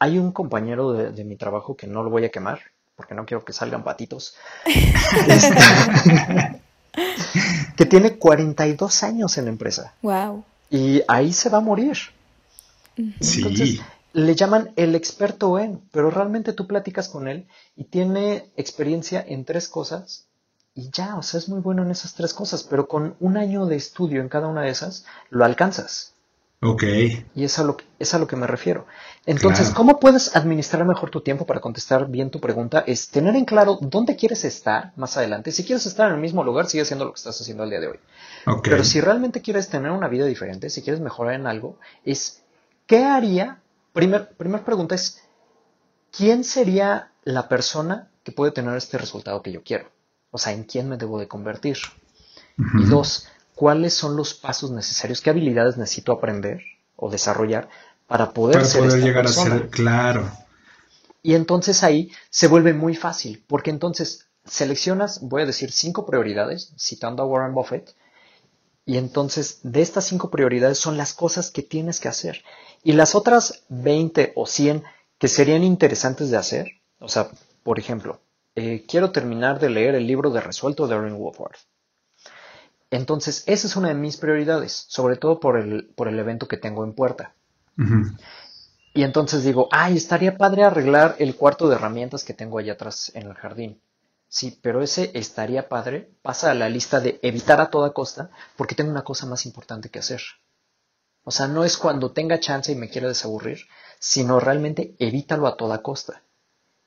[0.00, 2.60] hay un compañero de, mi trabajo que no lo voy a quemar,
[2.96, 4.34] porque no quiero que salgan patitos.
[5.28, 6.60] Este,
[7.76, 9.94] que tiene 42 años en la empresa.
[10.02, 11.98] Wow y ahí se va a morir.
[12.96, 13.80] Entonces,
[14.14, 19.44] le llaman el experto en, pero realmente tú platicas con él y tiene experiencia en
[19.44, 20.26] tres cosas
[20.74, 23.66] y ya, o sea, es muy bueno en esas tres cosas, pero con un año
[23.66, 26.11] de estudio en cada una de esas, lo alcanzas.
[26.64, 26.84] Ok.
[27.34, 28.86] Y es a lo es a lo que me refiero.
[29.26, 32.84] Entonces, ¿cómo puedes administrar mejor tu tiempo para contestar bien tu pregunta?
[32.86, 35.50] Es tener en claro dónde quieres estar más adelante.
[35.50, 37.80] Si quieres estar en el mismo lugar, sigue haciendo lo que estás haciendo al día
[37.80, 37.98] de hoy.
[38.62, 42.42] Pero si realmente quieres tener una vida diferente, si quieres mejorar en algo, es
[42.86, 43.60] ¿qué haría?
[43.92, 45.20] Primer, primer pregunta es,
[46.16, 49.90] ¿quién sería la persona que puede tener este resultado que yo quiero?
[50.30, 51.78] O sea, ¿en quién me debo de convertir?
[52.56, 56.62] Y dos, cuáles son los pasos necesarios, qué habilidades necesito aprender
[56.96, 57.68] o desarrollar
[58.06, 60.30] para poder, para poder llegar a ser claro.
[61.22, 66.72] Y entonces ahí se vuelve muy fácil, porque entonces seleccionas, voy a decir, cinco prioridades,
[66.78, 67.94] citando a Warren Buffett,
[68.84, 72.42] y entonces de estas cinco prioridades son las cosas que tienes que hacer.
[72.82, 74.82] Y las otras 20 o 100
[75.18, 76.66] que serían interesantes de hacer,
[76.98, 77.30] o sea,
[77.62, 78.20] por ejemplo,
[78.56, 81.56] eh, quiero terminar de leer el libro de Resuelto de Erin Woodward.
[82.92, 86.58] Entonces, esa es una de mis prioridades, sobre todo por el, por el evento que
[86.58, 87.34] tengo en puerta.
[88.92, 93.10] Y entonces digo, ay, estaría padre arreglar el cuarto de herramientas que tengo allá atrás
[93.14, 93.80] en el jardín.
[94.28, 98.74] Sí, pero ese estaría padre pasa a la lista de evitar a toda costa porque
[98.74, 100.20] tengo una cosa más importante que hacer.
[101.24, 103.60] O sea, no es cuando tenga chance y me quiera desaburrir,
[104.00, 106.24] sino realmente evítalo a toda costa.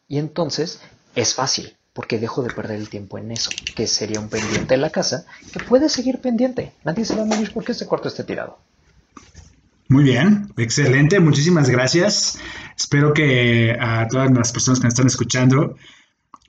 [0.08, 0.82] Y entonces
[1.16, 4.82] es fácil porque dejo de perder el tiempo en eso, que sería un pendiente en
[4.82, 6.74] la casa, que puede seguir pendiente.
[6.84, 8.60] Nadie se va a morir porque este cuarto esté tirado.
[9.88, 12.38] Muy bien, excelente, muchísimas gracias.
[12.78, 15.78] Espero que a todas las personas que me están escuchando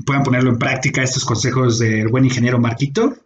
[0.05, 3.17] puedan ponerlo en práctica estos consejos del buen ingeniero Marquito.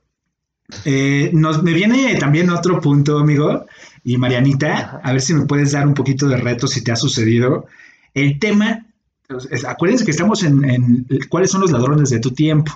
[0.85, 3.65] Eh, nos, me viene también otro punto, amigo,
[4.05, 6.97] y Marianita, a ver si me puedes dar un poquito de reto si te ha
[6.97, 7.65] sucedido.
[8.13, 8.90] El tema
[9.67, 12.73] acuérdense que estamos en, cuáles son los ladrones de tu tiempo.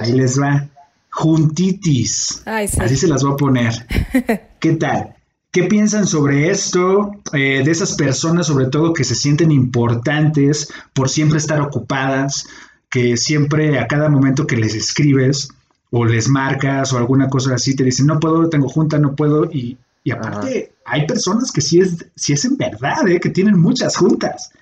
[0.00, 0.66] Ahí les va.
[1.10, 2.42] Juntitis.
[2.46, 3.86] Así se las voy a poner.
[4.60, 5.14] ¿Qué tal?
[5.50, 7.10] ¿Qué piensan sobre esto?
[7.32, 12.46] Eh, de esas personas, sobre todo, que se sienten importantes por siempre estar ocupadas,
[12.88, 15.48] que siempre a cada momento que les escribes
[15.90, 19.46] o les marcas o alguna cosa así, te dicen, no puedo, tengo junta, no puedo.
[19.46, 19.76] Y,
[20.12, 24.52] aparte, hay personas que sí es, sí es en verdad, eh, que tienen muchas juntas.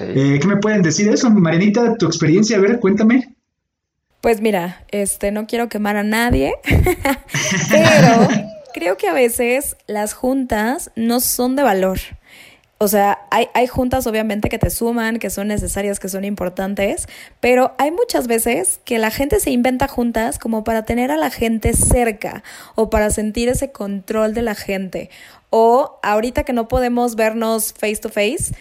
[0.00, 1.96] Eh, ¿Qué me pueden decir eso, Marianita?
[1.96, 3.34] Tu experiencia, a ver, cuéntame.
[4.20, 6.54] Pues mira, este, no quiero quemar a nadie,
[7.70, 8.28] pero
[8.74, 11.98] creo que a veces las juntas no son de valor.
[12.78, 17.06] O sea, hay, hay, juntas obviamente que te suman, que son necesarias, que son importantes,
[17.38, 21.30] pero hay muchas veces que la gente se inventa juntas como para tener a la
[21.30, 22.42] gente cerca
[22.74, 25.10] o para sentir ese control de la gente.
[25.50, 28.52] O ahorita que no podemos vernos face to face,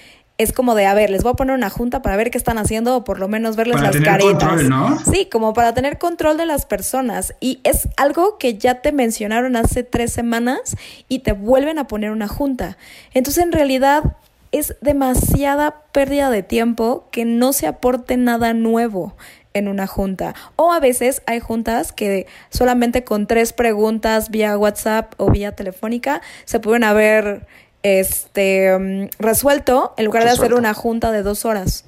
[0.41, 2.57] es como de, a ver, les voy a poner una junta para ver qué están
[2.57, 4.49] haciendo o por lo menos verles para las tener caritas.
[4.49, 4.99] Control, ¿no?
[5.11, 7.33] Sí, como para tener control de las personas.
[7.39, 10.75] Y es algo que ya te mencionaron hace tres semanas
[11.07, 12.77] y te vuelven a poner una junta.
[13.13, 14.15] Entonces, en realidad,
[14.51, 19.15] es demasiada pérdida de tiempo que no se aporte nada nuevo
[19.53, 20.33] en una junta.
[20.55, 26.21] O a veces hay juntas que solamente con tres preguntas vía WhatsApp o vía telefónica
[26.45, 27.47] se pueden haber
[27.83, 31.85] este mm, resuelto en lugar de hacer una junta de dos horas.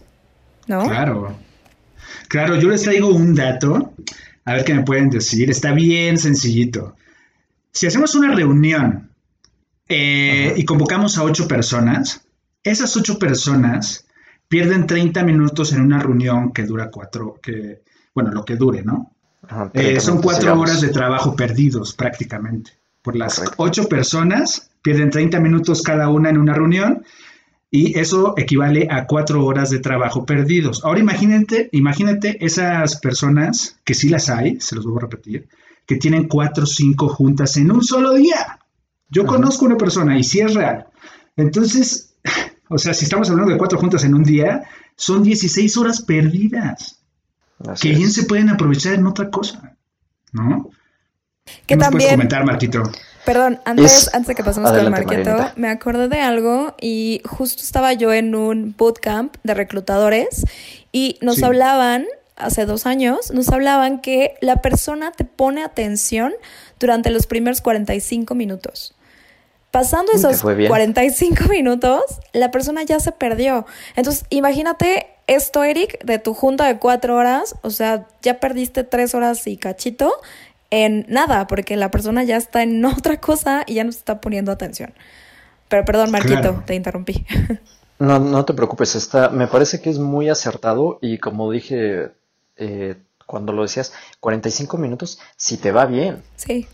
[0.67, 0.83] ¿No?
[0.87, 1.35] Claro.
[2.29, 3.93] Claro, yo les traigo un dato.
[4.45, 5.49] A ver qué me pueden decir.
[5.49, 6.95] Está bien sencillito.
[7.71, 9.09] Si hacemos una reunión
[9.87, 12.21] eh, y convocamos a ocho personas,
[12.63, 14.05] esas ocho personas
[14.47, 17.81] pierden 30 minutos en una reunión que dura cuatro, que,
[18.13, 19.11] bueno, lo que dure, ¿no?
[19.73, 22.71] Eh, son cuatro horas de trabajo perdidos prácticamente.
[23.01, 27.03] Por las ocho personas pierden 30 minutos cada una en una reunión
[27.71, 30.85] y eso equivale a cuatro horas de trabajo perdidos.
[30.85, 35.47] Ahora imagínate, imagínate esas personas, que sí las hay, se los voy a repetir,
[35.87, 38.59] que tienen cuatro o cinco juntas en un solo día.
[39.09, 40.85] Yo conozco una persona y sí es real.
[41.35, 42.13] Entonces,
[42.69, 44.63] o sea, si estamos hablando de cuatro juntas en un día,
[44.95, 47.01] son 16 horas perdidas.
[47.81, 49.75] que bien se pueden aprovechar en otra cosa,
[50.31, 50.69] ¿no?
[51.65, 52.83] Que también, puedes comentar, Marquito?
[53.25, 54.89] Perdón, antes, antes de que pasemos con el
[55.55, 60.45] me acordé de algo y justo estaba yo en un bootcamp de reclutadores
[60.91, 62.05] y nos hablaban,
[62.35, 66.33] hace dos años, nos hablaban que la persona te pone atención
[66.79, 68.93] durante los primeros 45 minutos.
[69.71, 73.65] Pasando esos 45 minutos, la persona ya se perdió.
[73.95, 79.15] Entonces, imagínate esto, Eric, de tu junta de cuatro horas, o sea, ya perdiste tres
[79.15, 80.13] horas y cachito
[80.73, 84.21] en nada, porque la persona ya está en otra cosa y ya no se está
[84.21, 84.93] poniendo atención.
[85.69, 87.25] Pero perdón, Marquito, te interrumpí.
[87.99, 92.11] No, no te preocupes, está, me parece que es muy acertado y como dije
[92.57, 96.23] eh, cuando lo decías, 45 minutos, si te va bien.
[96.35, 96.67] Sí.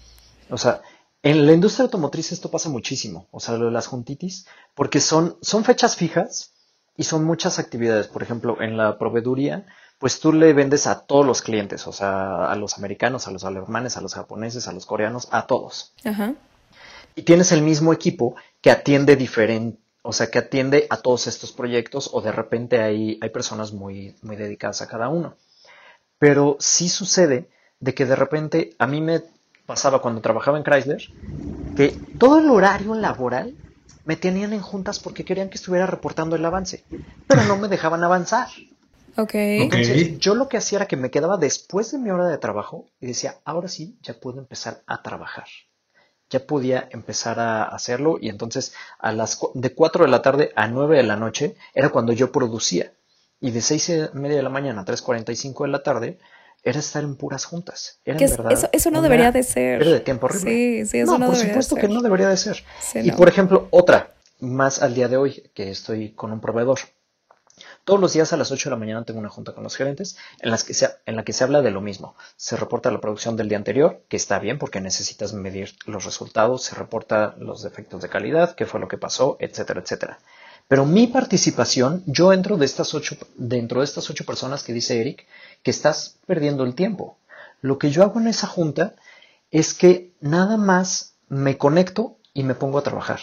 [0.49, 0.81] O sea,
[1.21, 5.38] en la industria automotriz esto pasa muchísimo, o sea, lo de las juntitis, porque son,
[5.41, 6.53] son fechas fijas
[6.97, 8.07] y son muchas actividades.
[8.07, 9.65] Por ejemplo, en la proveeduría,
[9.99, 13.43] pues tú le vendes a todos los clientes, o sea, a los americanos, a los
[13.43, 15.93] alemanes, a los japoneses, a los coreanos, a todos.
[16.05, 16.33] Ajá.
[17.15, 21.51] Y tienes el mismo equipo que atiende diferente, o sea, que atiende a todos estos
[21.51, 25.35] proyectos o de repente hay, hay personas muy, muy dedicadas a cada uno.
[26.17, 27.49] Pero sí sucede
[27.81, 29.23] de que de repente a mí me
[29.65, 31.01] pasaba cuando trabajaba en Chrysler,
[31.75, 33.53] que todo el horario laboral
[34.05, 36.85] me tenían en juntas porque querían que estuviera reportando el avance,
[37.27, 38.47] pero no me dejaban avanzar.
[39.19, 39.34] Ok.
[39.36, 42.86] Entonces, yo lo que hacía era que me quedaba después de mi hora de trabajo
[42.99, 45.45] y decía, ahora sí, ya puedo empezar a trabajar.
[46.29, 50.67] Ya podía empezar a hacerlo y entonces a las de 4 de la tarde a
[50.67, 52.93] 9 de la noche era cuando yo producía.
[53.41, 56.19] Y de 6 y media de la mañana a 3.45 de la tarde
[56.63, 57.99] era estar en puras juntas.
[58.05, 59.82] Era en verdad eso, eso no debería de ser.
[59.82, 60.51] Era de tiempo horrible.
[60.51, 62.63] Sí, sí, eso no, por supuesto que no debería de ser.
[62.95, 66.79] y por ejemplo, otra, más al día de hoy, que estoy con un proveedor.
[67.89, 70.15] Todos los días a las 8 de la mañana tengo una junta con los gerentes
[70.41, 70.75] en, las que
[71.08, 72.15] en la que se habla de lo mismo.
[72.38, 76.62] Se reporta la producción del día anterior, que está bien porque necesitas medir los resultados,
[76.62, 80.19] se reporta los defectos de calidad, qué fue lo que pasó, etcétera, etcétera.
[80.67, 85.02] Pero mi participación, yo entro de estas ocho, dentro de estas ocho personas que dice
[85.02, 85.25] Eric,
[85.63, 87.17] que estás perdiendo el tiempo.
[87.60, 88.93] Lo que yo hago en esa junta
[89.49, 93.19] es que nada más me conecto y me pongo a trabajar.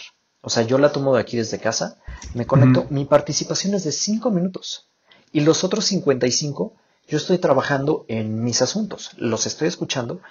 [0.47, 1.97] O sea, yo la tomo de aquí desde casa,
[2.33, 4.87] me conecto, mi participación es de 5 minutos
[5.33, 6.73] y los otros 55
[7.05, 10.21] yo estoy trabajando en mis asuntos, los estoy escuchando,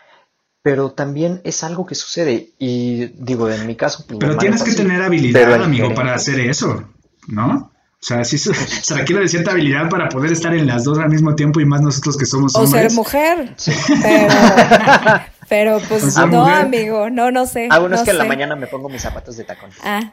[0.63, 4.07] pero también es algo que sucede y digo, en mi caso...
[4.09, 6.89] Pues, pero tienes que tener habilidad, amigo, para hacer eso,
[7.29, 7.73] ¿no?
[8.01, 11.09] O sea, sí se requiere de cierta habilidad para poder estar en las dos al
[11.09, 12.75] mismo tiempo y más nosotros que somos hombres.
[12.75, 13.55] O ser mujer.
[15.49, 17.69] Pero, pues no, amigo, no, no sé.
[17.71, 19.71] Ah, bueno, es que en la mañana me pongo mis zapatos de tacón.
[19.83, 20.13] Ah,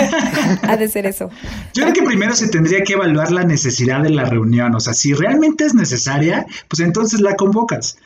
[0.68, 1.30] ha de ser eso.
[1.72, 4.74] Yo creo que primero se tendría que evaluar la necesidad de la reunión.
[4.74, 7.96] O sea, si realmente es necesaria, pues entonces la convocas.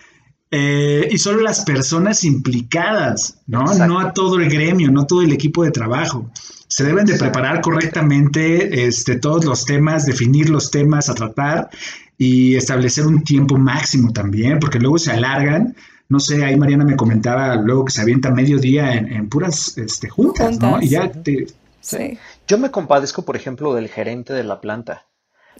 [0.53, 3.65] Eh, y solo las personas implicadas, ¿no?
[3.75, 6.31] No a todo el gremio, no todo el equipo de trabajo.
[6.71, 11.69] Se deben de preparar correctamente este, todos los temas, definir los temas a tratar
[12.17, 15.75] y establecer un tiempo máximo también, porque luego se alargan.
[16.09, 20.09] No sé, ahí Mariana me comentaba luego que se avienta medio día en, puras este,
[20.09, 20.81] juntas, ¿no?
[20.81, 21.49] Y ya te...
[21.81, 22.19] Sí.
[22.47, 25.07] Yo me compadezco, por ejemplo, del gerente de la planta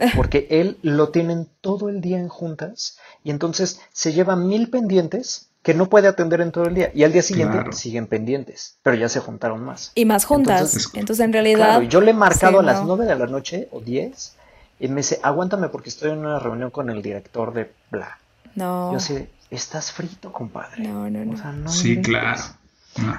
[0.17, 5.50] porque él lo tienen todo el día en juntas y entonces se lleva mil pendientes
[5.63, 6.91] que no puede atender en todo el día.
[6.95, 9.93] Y al día siguiente siguen pendientes, pero ya se juntaron más.
[9.95, 10.91] Y más juntas.
[10.95, 11.83] Entonces, en realidad.
[11.83, 14.37] yo le he marcado a las nueve de la noche o 10
[14.81, 18.19] y me dice, aguántame porque estoy en una reunión con el director de bla.
[18.55, 18.93] No.
[18.93, 20.83] Yo sé, estás frito, compadre.
[20.83, 21.69] No, no, no.
[21.69, 22.41] sí, claro.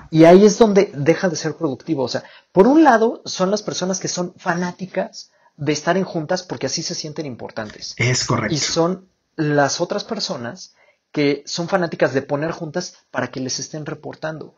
[0.09, 2.03] Y ahí es donde deja de ser productivo.
[2.03, 6.43] O sea, por un lado son las personas que son fanáticas de estar en juntas
[6.43, 7.93] porque así se sienten importantes.
[7.97, 8.53] Es correcto.
[8.53, 10.75] Y son las otras personas
[11.11, 14.55] que son fanáticas de poner juntas para que les estén reportando.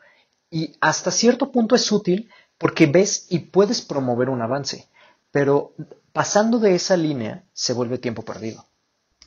[0.50, 4.88] Y hasta cierto punto es útil porque ves y puedes promover un avance,
[5.32, 5.74] pero
[6.12, 8.66] pasando de esa línea se vuelve tiempo perdido.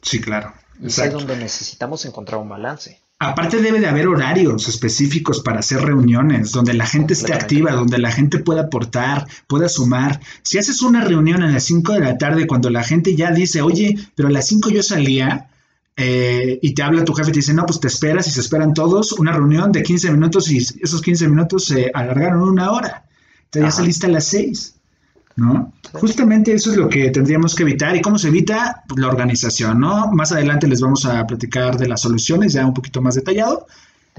[0.03, 0.55] Sí, claro.
[0.81, 3.01] Y es donde necesitamos encontrar un balance.
[3.19, 7.97] Aparte debe de haber horarios específicos para hacer reuniones, donde la gente esté activa, donde
[7.97, 10.21] la gente pueda aportar, pueda sumar.
[10.43, 13.63] Si haces una reunión a las 5 de la tarde cuando la gente ya dice,
[13.63, 15.49] oye, pero a las 5 yo salía,
[15.97, 18.41] eh, y te habla tu jefe y te dice, no, pues te esperas y se
[18.41, 23.05] esperan todos, una reunión de 15 minutos y esos 15 minutos se alargaron una hora.
[23.45, 24.75] Entonces ya saliste a las 6,
[25.37, 25.73] ¿no?
[25.93, 27.97] Justamente eso es lo que tendríamos que evitar.
[27.97, 28.83] ¿Y cómo se evita?
[28.87, 30.13] Pues la organización, ¿no?
[30.13, 33.67] Más adelante les vamos a platicar de las soluciones ya un poquito más detallado.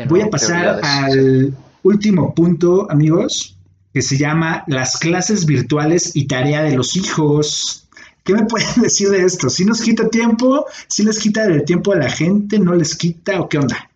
[0.08, 3.56] Voy a pasar al último punto, amigos,
[3.94, 7.87] que se llama las clases virtuales y tarea de los hijos.
[8.28, 9.50] ¿Qué me pueden decir de esto?
[9.50, 10.66] ¿Si nos quita tiempo?
[10.90, 12.60] ¿Si les quita el tiempo a la gente?
[12.60, 13.40] ¿No les quita?
[13.40, 13.90] ¿O qué onda?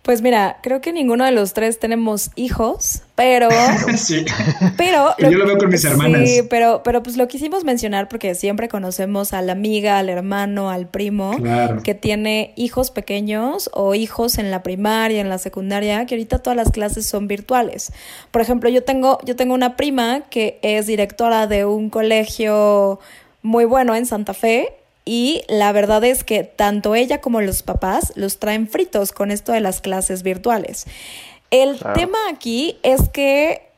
[0.00, 3.50] Pues mira, creo que ninguno de los tres tenemos hijos, pero...
[3.98, 4.24] sí.
[4.78, 5.14] Pero...
[5.18, 6.26] yo lo veo con mis hermanas.
[6.26, 10.70] Sí, pero, pero pues lo quisimos mencionar porque siempre conocemos a la amiga, al hermano,
[10.70, 11.36] al primo,
[11.84, 16.56] que tiene hijos pequeños o hijos en la primaria, en la secundaria, que ahorita todas
[16.56, 17.92] las clases son virtuales.
[18.30, 22.98] Por ejemplo, yo tengo, yo tengo una prima que es directora de un colegio
[23.48, 28.12] muy bueno en Santa Fe y la verdad es que tanto ella como los papás
[28.14, 30.84] los traen fritos con esto de las clases virtuales.
[31.50, 33.70] El tema aquí es que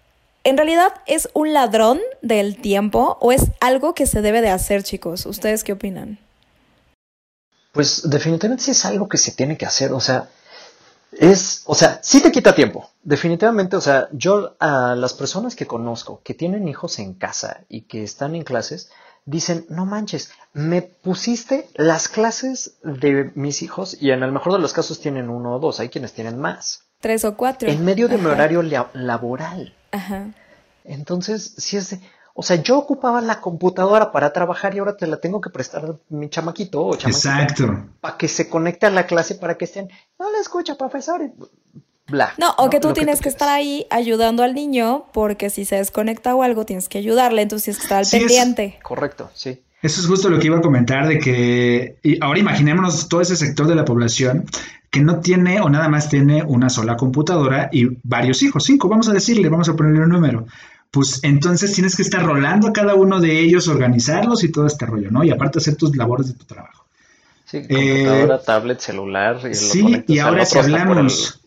[0.43, 4.83] en realidad es un ladrón del tiempo o es algo que se debe de hacer,
[4.83, 5.25] chicos.
[5.25, 6.19] ¿Ustedes qué opinan?
[7.71, 10.29] Pues definitivamente sí es algo que se tiene que hacer, o sea,
[11.13, 12.91] es, o sea, sí te quita tiempo.
[13.05, 17.83] Definitivamente, o sea, yo a las personas que conozco que tienen hijos en casa y
[17.83, 18.91] que están en clases,
[19.25, 24.59] dicen, no manches, me pusiste las clases de mis hijos y en el mejor de
[24.59, 26.85] los casos tienen uno o dos, hay quienes tienen más.
[27.01, 27.69] Tres o cuatro.
[27.69, 29.75] En medio de mi horario laboral.
[29.93, 30.29] Ajá.
[30.85, 32.01] Entonces, si es de,
[32.35, 35.85] o sea, yo ocupaba la computadora para trabajar y ahora te la tengo que prestar
[35.85, 37.87] a mi chamaquito o Exacto.
[38.01, 41.31] Para que se conecte a la clase para que estén, no le escucha, profesor.
[42.39, 46.35] No, o que tú tienes que, estar ahí ayudando al niño porque si se desconecta
[46.35, 48.79] o algo tienes que ayudarle, entonces tienes que estar al pendiente.
[48.83, 49.61] correcto, sí.
[49.83, 53.35] Eso es justo lo que iba a comentar de que y ahora imaginémonos todo ese
[53.35, 54.45] sector de la población
[54.91, 59.09] que no tiene o nada más tiene una sola computadora y varios hijos, cinco, vamos
[59.09, 60.47] a decirle, vamos a ponerle un número.
[60.91, 64.87] Pues entonces tienes que estar rolando a cada uno de ellos, organizarlos y todo este
[64.87, 65.23] rollo, ¿no?
[65.23, 66.85] Y aparte hacer tus labores de tu trabajo.
[67.45, 69.41] Sí, computadora, eh, tablet, celular.
[69.49, 71.40] Y sí, y ahora si hablamos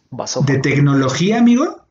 [0.45, 1.83] de tecnología, amigo,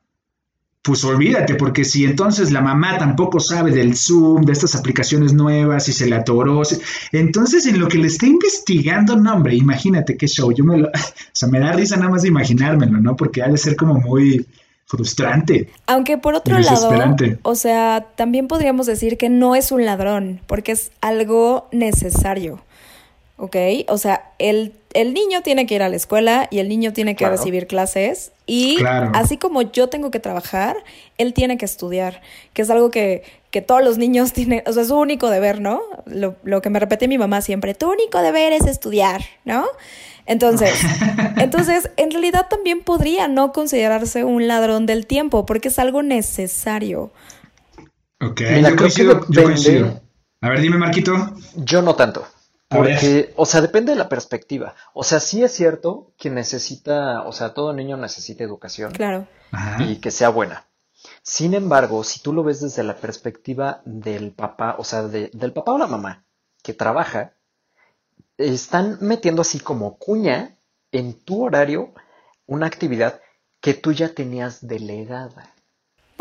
[0.82, 5.88] pues olvídate, porque si entonces la mamá tampoco sabe del Zoom, de estas aplicaciones nuevas,
[5.88, 6.62] y se le atoró,
[7.12, 10.88] entonces en lo que le está investigando, no, hombre, imagínate qué show, yo me lo,
[10.88, 10.90] o
[11.32, 13.14] sea, me da risa nada más de imaginármelo, ¿no?
[13.14, 14.44] Porque ha de ser como muy
[14.86, 15.70] frustrante.
[15.86, 16.90] Aunque por otro lado,
[17.42, 22.60] o sea, también podríamos decir que no es un ladrón, porque es algo necesario.
[23.42, 23.56] ¿Ok?
[23.88, 27.16] O sea, el, el, niño tiene que ir a la escuela y el niño tiene
[27.16, 28.78] que recibir clases y
[29.14, 30.76] así como yo tengo que trabajar,
[31.18, 34.82] él tiene que estudiar, que es algo que, que todos los niños tienen, o sea,
[34.82, 35.82] es su único deber, ¿no?
[36.06, 39.66] Lo, lo que me repetí mi mamá siempre, tu único deber es estudiar, ¿no?
[40.24, 40.80] Entonces,
[41.38, 47.10] entonces, en realidad también podría no considerarse un ladrón del tiempo, porque es algo necesario.
[48.20, 50.00] Ok, yo coincido, yo coincido.
[50.40, 51.34] A ver, dime, Marquito.
[51.56, 52.24] Yo no tanto.
[52.72, 54.74] Porque, o sea, depende de la perspectiva.
[54.94, 58.92] O sea, sí es cierto que necesita, o sea, todo niño necesita educación.
[58.92, 59.26] Claro.
[59.80, 60.66] Y que sea buena.
[61.22, 65.72] Sin embargo, si tú lo ves desde la perspectiva del papá, o sea, del papá
[65.72, 66.24] o la mamá
[66.62, 67.34] que trabaja,
[68.38, 70.58] están metiendo así como cuña
[70.90, 71.92] en tu horario
[72.46, 73.20] una actividad
[73.60, 75.51] que tú ya tenías delegada.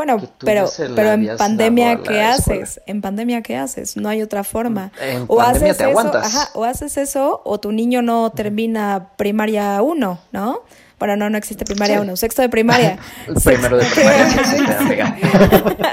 [0.03, 2.81] Bueno, pero, pero en pandemia, ¿qué haces?
[2.87, 3.97] En pandemia, ¿qué haces?
[3.97, 4.91] No hay otra forma.
[4.99, 9.79] En o haces te eso, ajá, o haces eso, o tu niño no termina primaria
[9.79, 10.62] 1, ¿no?
[10.97, 12.97] Bueno, no, no existe primaria 1, sexto de primaria.
[13.43, 15.17] primero de primaria.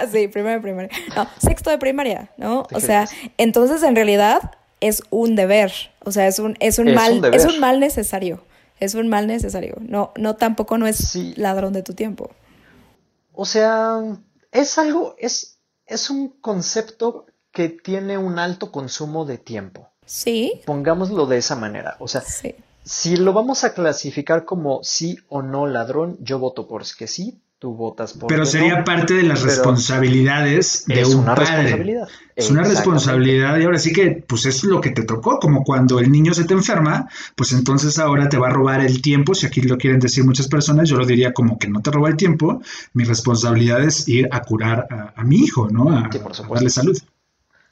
[0.11, 0.90] sí, primero de primaria.
[1.14, 2.66] No, sexto de primaria, ¿no?
[2.72, 3.06] O sea,
[3.36, 5.70] entonces en realidad es un deber.
[6.02, 8.40] O sea, es un, es un mal, es un mal necesario
[8.80, 9.74] es un mal necesario.
[9.80, 12.30] No, no tampoco no es ladrón de tu tiempo.
[13.41, 14.03] O sea,
[14.51, 19.91] es algo, es, es un concepto que tiene un alto consumo de tiempo.
[20.05, 20.61] Sí.
[20.66, 21.97] Pongámoslo de esa manera.
[22.01, 22.24] O sea,
[22.82, 27.41] si lo vamos a clasificar como sí o no ladrón, yo voto por que sí,
[27.59, 31.62] tú votas por Pero sería parte de las responsabilidades de un una padre.
[31.62, 32.09] Responsabilidad.
[32.36, 35.98] Es una responsabilidad y ahora sí que pues es lo que te tocó, como cuando
[35.98, 39.46] el niño se te enferma, pues entonces ahora te va a robar el tiempo, si
[39.46, 42.16] aquí lo quieren decir muchas personas, yo lo diría como que no te roba el
[42.16, 45.90] tiempo, mi responsabilidad es ir a curar a, mi hijo, ¿no?
[45.90, 46.96] A, a darle salud.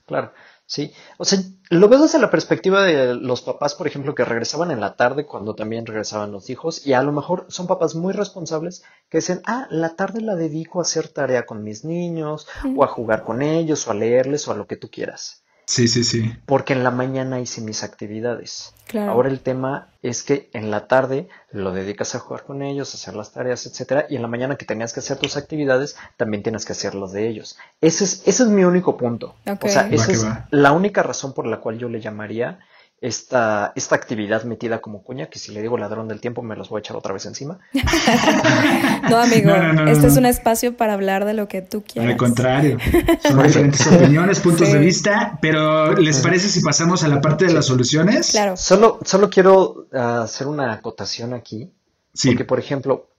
[0.04, 0.32] Claro.
[0.68, 1.38] Sí, o sea,
[1.70, 5.24] lo veo desde la perspectiva de los papás, por ejemplo, que regresaban en la tarde
[5.24, 9.42] cuando también regresaban los hijos y a lo mejor son papás muy responsables que dicen,
[9.46, 13.42] ah, la tarde la dedico a hacer tarea con mis niños o a jugar con
[13.42, 15.44] ellos o a leerles o a lo que tú quieras.
[15.66, 16.32] Sí, sí, sí.
[16.46, 18.72] Porque en la mañana hice mis actividades.
[18.94, 22.98] Ahora el tema es que en la tarde lo dedicas a jugar con ellos, a
[22.98, 26.44] hacer las tareas, etcétera, y en la mañana que tenías que hacer tus actividades, también
[26.44, 27.58] tienes que hacer los de ellos.
[27.80, 29.34] Ese es, ese es mi único punto.
[29.60, 32.60] O sea, esa es la única razón por la cual yo le llamaría
[33.00, 36.70] esta, esta actividad metida como cuña, que si le digo ladrón del tiempo me los
[36.70, 37.58] voy a echar otra vez encima.
[39.10, 39.52] no, amigo,
[39.86, 42.12] este es un espacio para hablar de lo que tú quieras.
[42.12, 42.78] Al contrario,
[43.22, 47.52] son diferentes opiniones, puntos de vista, pero ¿les parece si pasamos a la parte de
[47.52, 48.30] las soluciones?
[48.30, 48.56] Claro.
[48.56, 51.70] Solo, solo quiero ah, hacer una acotación aquí,
[52.14, 52.28] sí.
[52.28, 53.10] porque por ejemplo,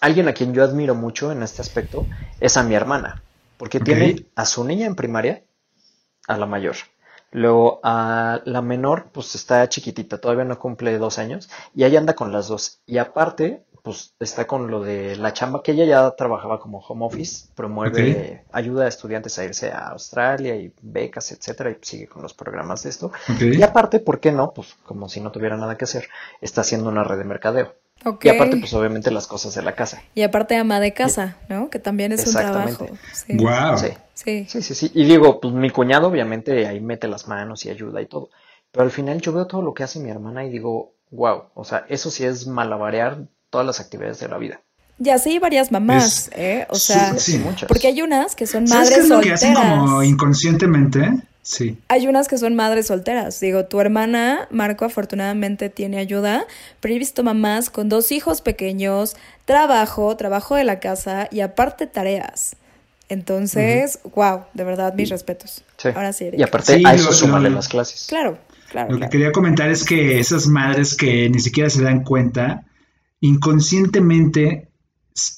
[0.00, 2.04] alguien a quien yo admiro mucho en este aspecto
[2.40, 3.22] es a mi hermana,
[3.58, 5.44] porque tiene a su niña en primaria,
[6.26, 6.74] a la mayor
[7.34, 12.14] Luego a la menor, pues está chiquitita, todavía no cumple dos años, y ahí anda
[12.14, 12.80] con las dos.
[12.86, 17.04] Y aparte, pues está con lo de la chamba, que ella ya trabajaba como home
[17.04, 22.22] office, promueve, ayuda a estudiantes a irse a Australia y becas, etcétera, y sigue con
[22.22, 23.10] los programas de esto.
[23.40, 24.52] Y aparte, ¿por qué no?
[24.54, 26.08] Pues como si no tuviera nada que hacer,
[26.40, 27.74] está haciendo una red de mercadeo.
[28.22, 30.02] Y aparte, pues obviamente las cosas de la casa.
[30.14, 31.70] Y aparte ama de casa, ¿no?
[31.70, 32.86] Que también es un trabajo.
[33.12, 33.36] Sí.
[33.36, 33.78] Wow.
[33.78, 34.46] Sí.
[34.46, 34.62] sí.
[34.62, 38.06] sí, sí, Y digo, pues mi cuñado obviamente ahí mete las manos y ayuda y
[38.06, 38.28] todo.
[38.70, 41.64] Pero al final yo veo todo lo que hace mi hermana y digo, wow, o
[41.64, 43.18] sea, eso sí es malabarear
[43.48, 44.60] todas las actividades de la vida.
[44.98, 46.66] Ya sí, varias mamás, ¿eh?
[46.68, 47.68] O sea, sí, muchas.
[47.68, 51.10] porque hay unas que son madres qué es lo que hacen como inconscientemente?
[51.44, 51.78] Sí.
[51.88, 53.38] Hay unas que son madres solteras.
[53.38, 56.46] Digo, tu hermana, Marco, afortunadamente tiene ayuda,
[56.80, 59.14] pero he visto mamás con dos hijos pequeños,
[59.44, 62.56] trabajo, trabajo de la casa y aparte tareas.
[63.10, 65.62] Entonces, wow, de verdad, mis respetos.
[65.84, 66.30] Ahora sí.
[66.32, 68.06] Y aparte a eso sumarle las clases.
[68.08, 68.38] Claro,
[68.70, 68.94] claro.
[68.94, 72.64] Lo que quería comentar es que esas madres que ni siquiera se dan cuenta,
[73.20, 74.70] inconscientemente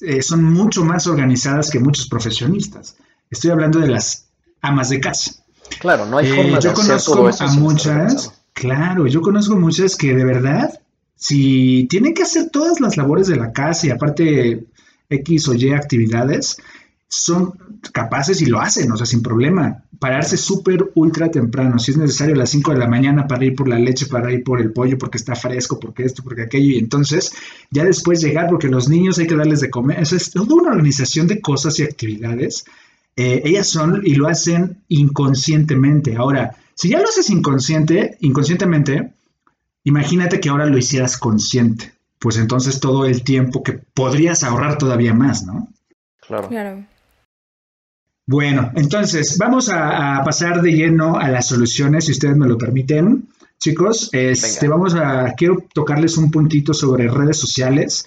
[0.01, 2.95] eh, son mucho más organizadas que muchos profesionistas.
[3.29, 4.29] Estoy hablando de las
[4.61, 5.43] amas de casa.
[5.79, 10.25] Claro, no hay forma eh, yo conozco a muchas, claro, yo conozco muchas que de
[10.25, 10.79] verdad,
[11.15, 14.65] si tienen que hacer todas las labores de la casa y aparte
[15.09, 16.57] X o Y actividades,
[17.09, 17.53] son
[17.93, 19.83] capaces y lo hacen, o sea, sin problema.
[19.99, 23.55] Pararse súper ultra temprano, si es necesario a las 5 de la mañana para ir
[23.55, 26.71] por la leche, para ir por el pollo, porque está fresco, porque esto, porque aquello,
[26.71, 27.31] y entonces
[27.71, 29.99] ya después llegar, porque los niños hay que darles de comer.
[29.99, 32.65] Eso es toda una organización de cosas y actividades
[33.17, 36.15] eh, ellas son y lo hacen inconscientemente.
[36.15, 39.11] Ahora, si ya lo haces inconsciente, inconscientemente,
[39.83, 41.93] imagínate que ahora lo hicieras consciente.
[42.19, 45.67] Pues entonces todo el tiempo que podrías ahorrar todavía más, ¿no?
[46.27, 46.47] Claro.
[46.47, 46.85] claro.
[48.27, 53.29] Bueno, entonces vamos a, pasar de lleno a las soluciones, si ustedes me lo permiten.
[53.57, 58.05] Chicos, este, vamos a, quiero tocarles un puntito sobre redes sociales.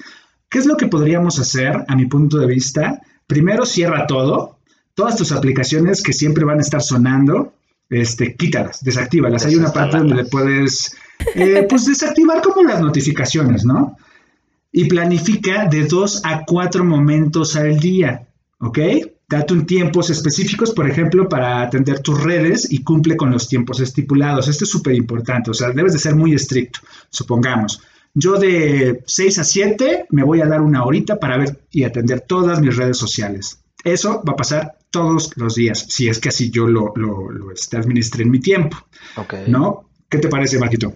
[0.48, 3.00] ¿Qué es lo que podríamos hacer, a mi punto de vista?
[3.26, 4.59] Primero, cierra todo,
[5.00, 7.54] todas tus aplicaciones que siempre van a estar sonando,
[7.88, 9.46] este, quítalas, desactívalas.
[9.46, 10.94] Hay una parte donde le puedes,
[11.36, 13.96] eh, pues, desactivar como las notificaciones, ¿no?
[14.70, 18.28] Y planifica de dos a cuatro momentos al día,
[18.58, 18.78] ¿ok?
[19.26, 23.80] Date un tiempos específicos, por ejemplo, para atender tus redes y cumple con los tiempos
[23.80, 24.48] estipulados.
[24.48, 27.80] Esto es súper importante, o sea, debes de ser muy estricto, supongamos.
[28.12, 32.20] Yo de 6 a 7 me voy a dar una horita para ver y atender
[32.20, 33.60] todas mis redes sociales.
[33.84, 37.76] Eso va a pasar todos los días, si es que así yo lo, lo, este,
[37.76, 38.76] administré en mi tiempo.
[39.46, 39.90] ¿No?
[40.08, 40.94] ¿Qué te parece, Marquito?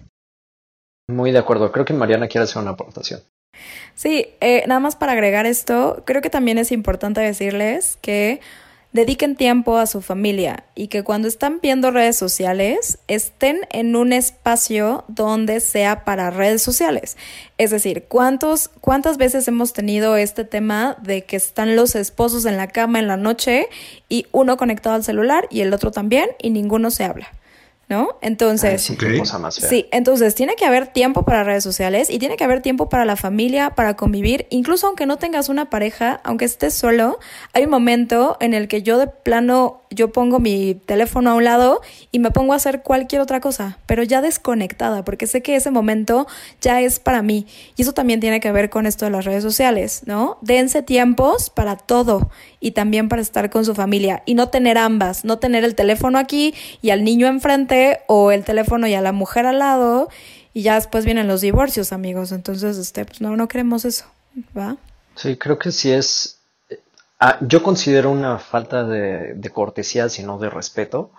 [1.07, 1.71] Muy de acuerdo.
[1.71, 3.21] Creo que Mariana quiere hacer una aportación.
[3.93, 8.41] Sí, eh, nada más para agregar esto, creo que también es importante decirles que
[8.95, 14.13] dediquen tiempo a su familia y que cuando están viendo redes sociales estén en un
[14.13, 17.17] espacio donde sea para redes sociales.
[17.57, 22.55] Es decir, ¿cuántos, ¿cuántas veces hemos tenido este tema de que están los esposos en
[22.55, 23.67] la cama en la noche
[24.07, 27.27] y uno conectado al celular y el otro también y ninguno se habla?
[27.87, 28.17] ¿No?
[28.21, 28.97] Entonces, sí,
[29.51, 33.05] sí, entonces tiene que haber tiempo para redes sociales y tiene que haber tiempo para
[33.05, 37.19] la familia, para convivir, incluso aunque no tengas una pareja, aunque estés solo,
[37.53, 41.43] hay un momento en el que yo de plano yo pongo mi teléfono a un
[41.43, 41.81] lado
[42.11, 45.71] y me pongo a hacer cualquier otra cosa, pero ya desconectada, porque sé que ese
[45.71, 46.27] momento
[46.61, 47.47] ya es para mí.
[47.77, 50.37] Y eso también tiene que ver con esto de las redes sociales, ¿no?
[50.41, 52.29] Dense tiempos para todo
[52.65, 56.17] y también para estar con su familia y no tener ambas, no tener el teléfono
[56.17, 60.09] aquí y al niño enfrente o el teléfono y a la mujer al lado
[60.51, 62.31] y ya después vienen los divorcios, amigos.
[62.31, 64.05] Entonces, este, pues no, no queremos eso,
[64.57, 64.77] ¿va?
[65.13, 66.39] Sí, creo que sí es...
[67.19, 71.11] Ah, yo considero una falta de, cortesía, sino de respeto,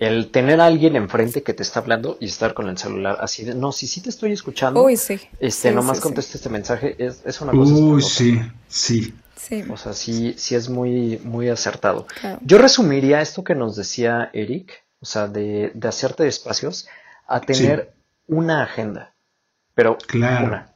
[0.00, 3.44] el tener a alguien enfrente que te está hablando y estar con el celular así
[3.44, 5.18] de, no, si sí te estoy escuchando, Uy, sí.
[5.40, 7.72] este, nomás conteste este mensaje, es, es una cosa.
[7.72, 8.38] Uy, sí,
[8.68, 9.14] sí.
[9.40, 9.64] Sí.
[9.70, 12.06] O sea, sí, sí es muy, muy acertado.
[12.42, 16.86] Yo resumiría esto que nos decía Eric o sea, de, de hacerte espacios
[17.26, 17.92] a tener
[18.26, 19.14] una agenda,
[19.74, 20.46] pero claro.
[20.46, 20.74] una.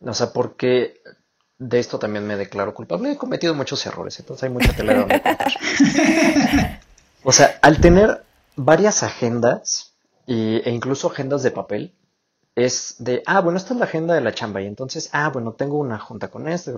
[0.00, 1.00] O sea, porque
[1.58, 3.12] de esto también me declaro culpable.
[3.12, 5.22] He cometido muchos errores, entonces hay mucha tela donde
[7.24, 8.22] O sea, al tener
[8.56, 9.92] varias agendas
[10.26, 11.94] e incluso agendas de papel,
[12.58, 15.52] es de, ah, bueno, esta es la agenda de la chamba y entonces, ah, bueno,
[15.52, 16.72] tengo una junta con esto,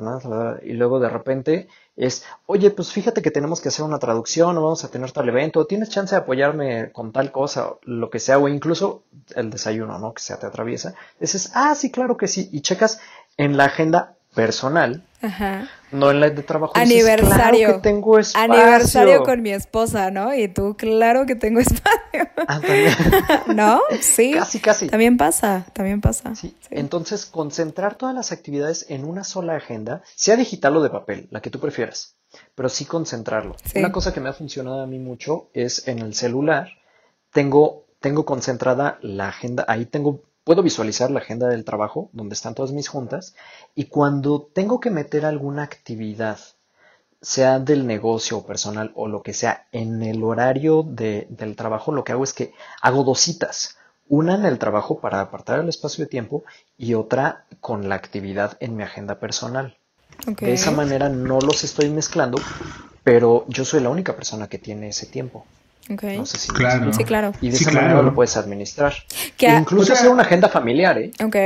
[0.62, 4.62] y luego de repente es, oye, pues fíjate que tenemos que hacer una traducción o
[4.62, 8.39] vamos a tener tal evento, tienes chance de apoyarme con tal cosa, lo que sea,
[8.39, 9.05] o incluso
[9.35, 10.12] el desayuno, ¿no?
[10.12, 10.95] Que se te atraviesa.
[11.18, 13.01] Dices, ah, sí, claro que sí, y checas
[13.39, 15.05] en la agenda personal,
[15.93, 16.72] no en la de trabajo.
[16.76, 17.28] Aniversario.
[17.28, 18.53] claro que tengo espacio.
[18.53, 20.35] Aniversario con mi esposa, ¿no?
[20.35, 22.28] Y tú, claro que tengo espacio.
[22.49, 22.61] Ah,
[23.55, 23.81] ¿No?
[24.01, 24.33] Sí.
[24.33, 24.89] Casi, casi.
[24.89, 26.35] También pasa, también pasa.
[26.35, 26.57] Sí.
[26.70, 31.41] Entonces, concentrar todas las actividades en una sola agenda, sea digital o de papel, la
[31.43, 32.16] que tú prefieras,
[32.55, 33.57] pero sí concentrarlo.
[33.74, 36.68] Una cosa que me ha funcionado a mí mucho es en el celular,
[37.33, 42.55] tengo, tengo concentrada la agenda, ahí tengo puedo visualizar la agenda del trabajo, donde están
[42.55, 43.34] todas mis juntas,
[43.74, 46.38] y cuando tengo que meter alguna actividad,
[47.22, 52.05] sea del negocio o personal o lo que sea, en el horario del trabajo, lo
[52.05, 53.76] que hago es que hago dos citas.
[54.09, 56.43] Una en el trabajo para apartar el espacio de tiempo
[56.76, 59.76] y otra con la actividad en mi agenda personal.
[60.26, 62.38] De esa manera no los estoy mezclando,
[63.05, 65.47] pero yo soy la única persona que tiene ese tiempo.
[65.89, 66.93] No sé si claro.
[66.93, 67.33] Sí, claro.
[67.41, 68.95] Y de esa manera lo puedes administrar.
[69.39, 71.11] Incluso hacer una agenda familiar, ¿eh?
[71.22, 71.37] Ok.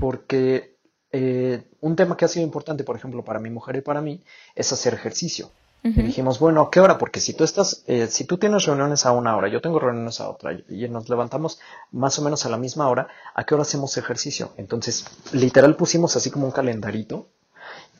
[0.00, 0.76] Porque
[1.12, 4.22] eh, un tema que ha sido importante, por ejemplo, para mi mujer y para mí,
[4.54, 5.50] es hacer ejercicio.
[5.86, 6.96] Y dijimos, bueno, ¿a qué hora?
[6.96, 10.18] Porque si tú estás, eh, si tú tienes reuniones a una hora, yo tengo reuniones
[10.18, 11.60] a otra, y nos levantamos
[11.92, 14.54] más o menos a la misma hora, ¿a qué hora hacemos ejercicio?
[14.56, 17.28] Entonces, literal pusimos así como un calendarito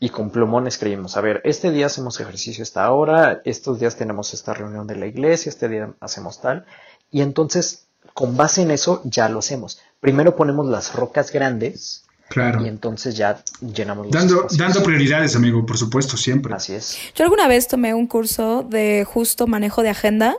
[0.05, 4.34] y con plumón escribimos, a ver, este día hacemos ejercicio esta hora, estos días tenemos
[4.34, 6.66] esta reunión de la iglesia, este día hacemos tal,
[7.11, 9.80] y entonces con base en eso ya lo hacemos.
[10.00, 12.05] Primero ponemos las rocas grandes.
[12.28, 12.62] Claro.
[12.62, 16.52] Y entonces ya llenamos los dando, dando prioridades, amigo, por supuesto, siempre.
[16.55, 16.98] Así es.
[17.14, 20.36] Yo alguna vez tomé un curso de justo manejo de agenda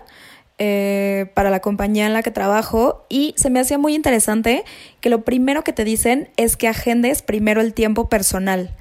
[0.59, 4.63] eh, para la compañía en la que trabajo y se me hacía muy interesante
[5.01, 8.75] que lo primero que te dicen es que agendes primero el tiempo personal.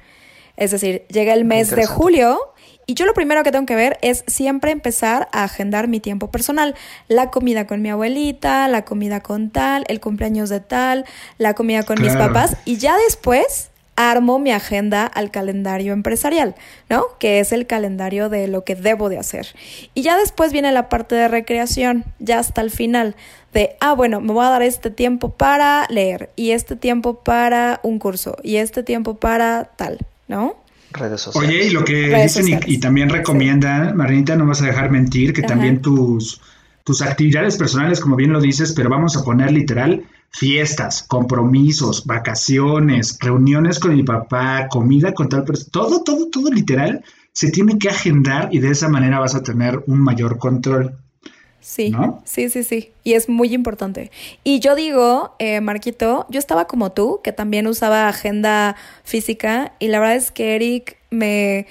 [0.57, 2.39] Es decir, llega el mes de julio
[2.87, 6.29] y yo lo primero que tengo que ver es siempre empezar a agendar mi tiempo
[6.29, 6.75] personal.
[7.07, 11.05] La comida con mi abuelita, la comida con tal, el cumpleaños de tal,
[11.37, 16.55] la comida con mis papás y ya después armo mi agenda al calendario empresarial,
[16.89, 17.05] ¿no?
[17.17, 19.47] Que es el calendario de lo que debo de hacer.
[19.93, 23.15] Y ya después viene la parte de recreación, ya hasta el final,
[23.53, 27.79] de, ah, bueno, me voy a dar este tiempo para leer y este tiempo para
[27.83, 29.99] un curso y este tiempo para tal.
[30.27, 30.63] ¿No?
[30.91, 31.49] Redes sociales.
[31.49, 35.41] Oye, y lo que dicen y, también recomiendan, Marinita, no vas a dejar mentir, que
[35.41, 36.41] también tus,
[36.83, 43.17] tus actividades personales, como bien lo dices, pero vamos a poner literal fiestas, compromisos, vacaciones,
[43.19, 47.03] reuniones con mi papá, comida con tal persona, todo, todo, todo literal
[47.35, 50.95] se tiene que agendar y de esa manera vas a tener un mayor control.
[51.65, 51.91] Sí,
[52.25, 52.91] sí, sí, sí.
[53.03, 54.11] Y es muy importante.
[54.43, 59.87] Y yo digo, eh, Marquito, yo estaba como tú, que también usaba agenda física, y
[59.87, 61.65] la verdad es que Eric me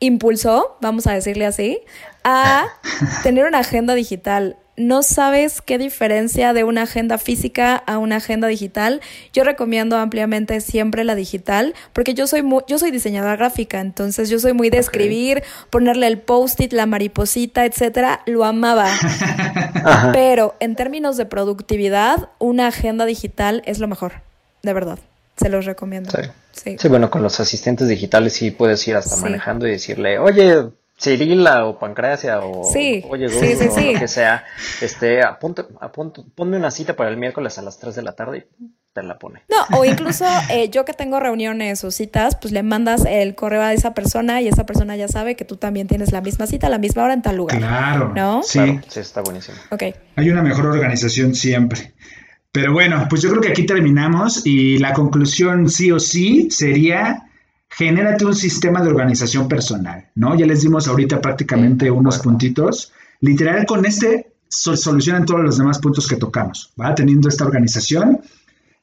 [0.00, 1.80] impulsó, vamos a decirle así,
[2.24, 2.66] a
[3.22, 8.48] tener una agenda digital no sabes qué diferencia de una agenda física a una agenda
[8.48, 9.00] digital.
[9.32, 14.38] Yo recomiendo ampliamente siempre la digital porque yo soy yo soy diseñadora gráfica, entonces yo
[14.38, 18.88] soy muy de escribir, ponerle el post-it, la mariposita, etcétera, lo amaba.
[20.12, 24.12] Pero en términos de productividad, una agenda digital es lo mejor,
[24.62, 24.98] de verdad.
[25.36, 26.10] Se los recomiendo.
[26.10, 26.76] Sí.
[26.76, 26.88] Sí.
[26.88, 30.64] bueno, con los asistentes digitales sí puedes ir hasta manejando y decirle, oye,
[31.00, 34.44] Cirila o Pancracia o sí, Oye sí, sí, o lo que sea,
[34.80, 38.48] este, apunte, apunte, ponme una cita para el miércoles a las 3 de la tarde
[38.58, 39.42] y te la pone.
[39.48, 43.62] No, o incluso eh, yo que tengo reuniones o citas, pues le mandas el correo
[43.62, 46.66] a esa persona y esa persona ya sabe que tú también tienes la misma cita
[46.66, 47.58] a la misma hora en tal lugar.
[47.58, 48.12] Claro.
[48.16, 48.42] ¿No?
[48.42, 48.58] Sí.
[48.58, 49.56] Claro, sí, está buenísimo.
[49.70, 49.82] Ok.
[50.16, 51.94] Hay una mejor organización siempre.
[52.50, 57.27] Pero bueno, pues yo creo que aquí terminamos y la conclusión sí o sí sería
[57.78, 60.36] genérate un sistema de organización personal, ¿no?
[60.36, 62.92] Ya les dimos ahorita prácticamente Sí, unos puntitos.
[63.20, 66.92] Literal, con este so- solucionan todos los demás puntos que tocamos, ¿va?
[66.94, 68.20] Teniendo esta organización.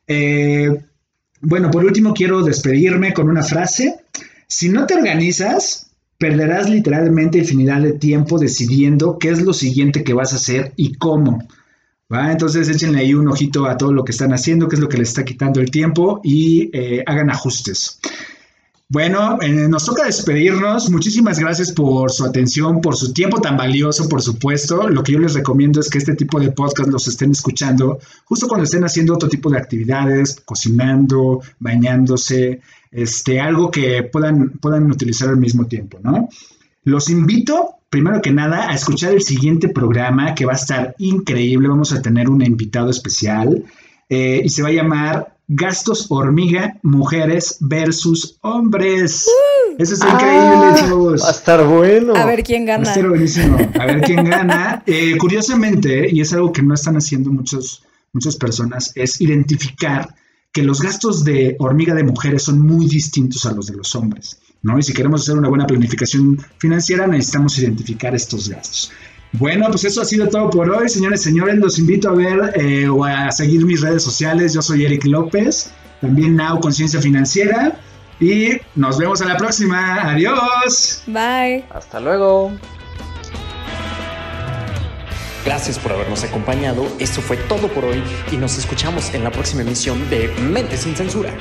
[0.07, 0.69] Eh,
[1.41, 3.97] bueno, por último quiero despedirme con una frase.
[4.47, 10.13] Si no te organizas, perderás literalmente infinidad de tiempo decidiendo qué es lo siguiente que
[10.13, 11.43] vas a hacer y cómo.
[12.11, 12.31] ¿va?
[12.31, 14.97] Entonces échenle ahí un ojito a todo lo que están haciendo, qué es lo que
[14.97, 17.99] les está quitando el tiempo y eh, hagan ajustes.
[18.95, 20.89] Bueno, eh, nos toca despedirnos.
[20.89, 24.87] Muchísimas gracias por su atención, por su tiempo tan valioso, por supuesto.
[24.87, 28.47] Lo que yo les recomiendo es que este tipo de podcast los estén escuchando justo
[28.47, 35.27] cuando estén haciendo otro tipo de actividades, cocinando, bañándose, este, algo que puedan, puedan utilizar
[35.27, 36.29] al mismo tiempo, ¿no?
[36.85, 41.67] Los invito, primero que nada, a escuchar el siguiente programa que va a estar increíble.
[41.67, 43.65] Vamos a tener un invitado especial
[44.07, 49.27] eh, y se va a llamar Gastos Hormiga, Mujeres versus Hombres.
[49.77, 51.21] Eso está increíble, chavos.
[51.23, 52.15] Va a estar bueno.
[52.15, 52.89] A ver quién Va a gana.
[52.89, 53.57] estar buenísimo.
[53.79, 54.83] A ver quién gana.
[54.87, 57.83] Eh, curiosamente, y es algo que no están haciendo muchos,
[58.13, 60.13] muchas personas, es identificar
[60.51, 64.39] que los gastos de hormiga de mujeres son muy distintos a los de los hombres.
[64.61, 64.79] ¿no?
[64.79, 68.91] Y si queremos hacer una buena planificación financiera, necesitamos identificar estos gastos.
[69.37, 71.57] Bueno, pues eso ha sido todo por hoy, señores, señores.
[71.57, 74.53] Los invito a ver eh, o a seguir mis redes sociales.
[74.53, 77.77] Yo soy Eric López, también Now Conciencia Financiera.
[78.19, 80.09] Y nos vemos a la próxima.
[80.09, 81.03] Adiós.
[81.07, 81.65] Bye.
[81.69, 82.53] Hasta luego.
[85.45, 86.87] Gracias por habernos acompañado.
[86.99, 90.95] Esto fue todo por hoy y nos escuchamos en la próxima emisión de Mente sin
[90.95, 91.31] Censura.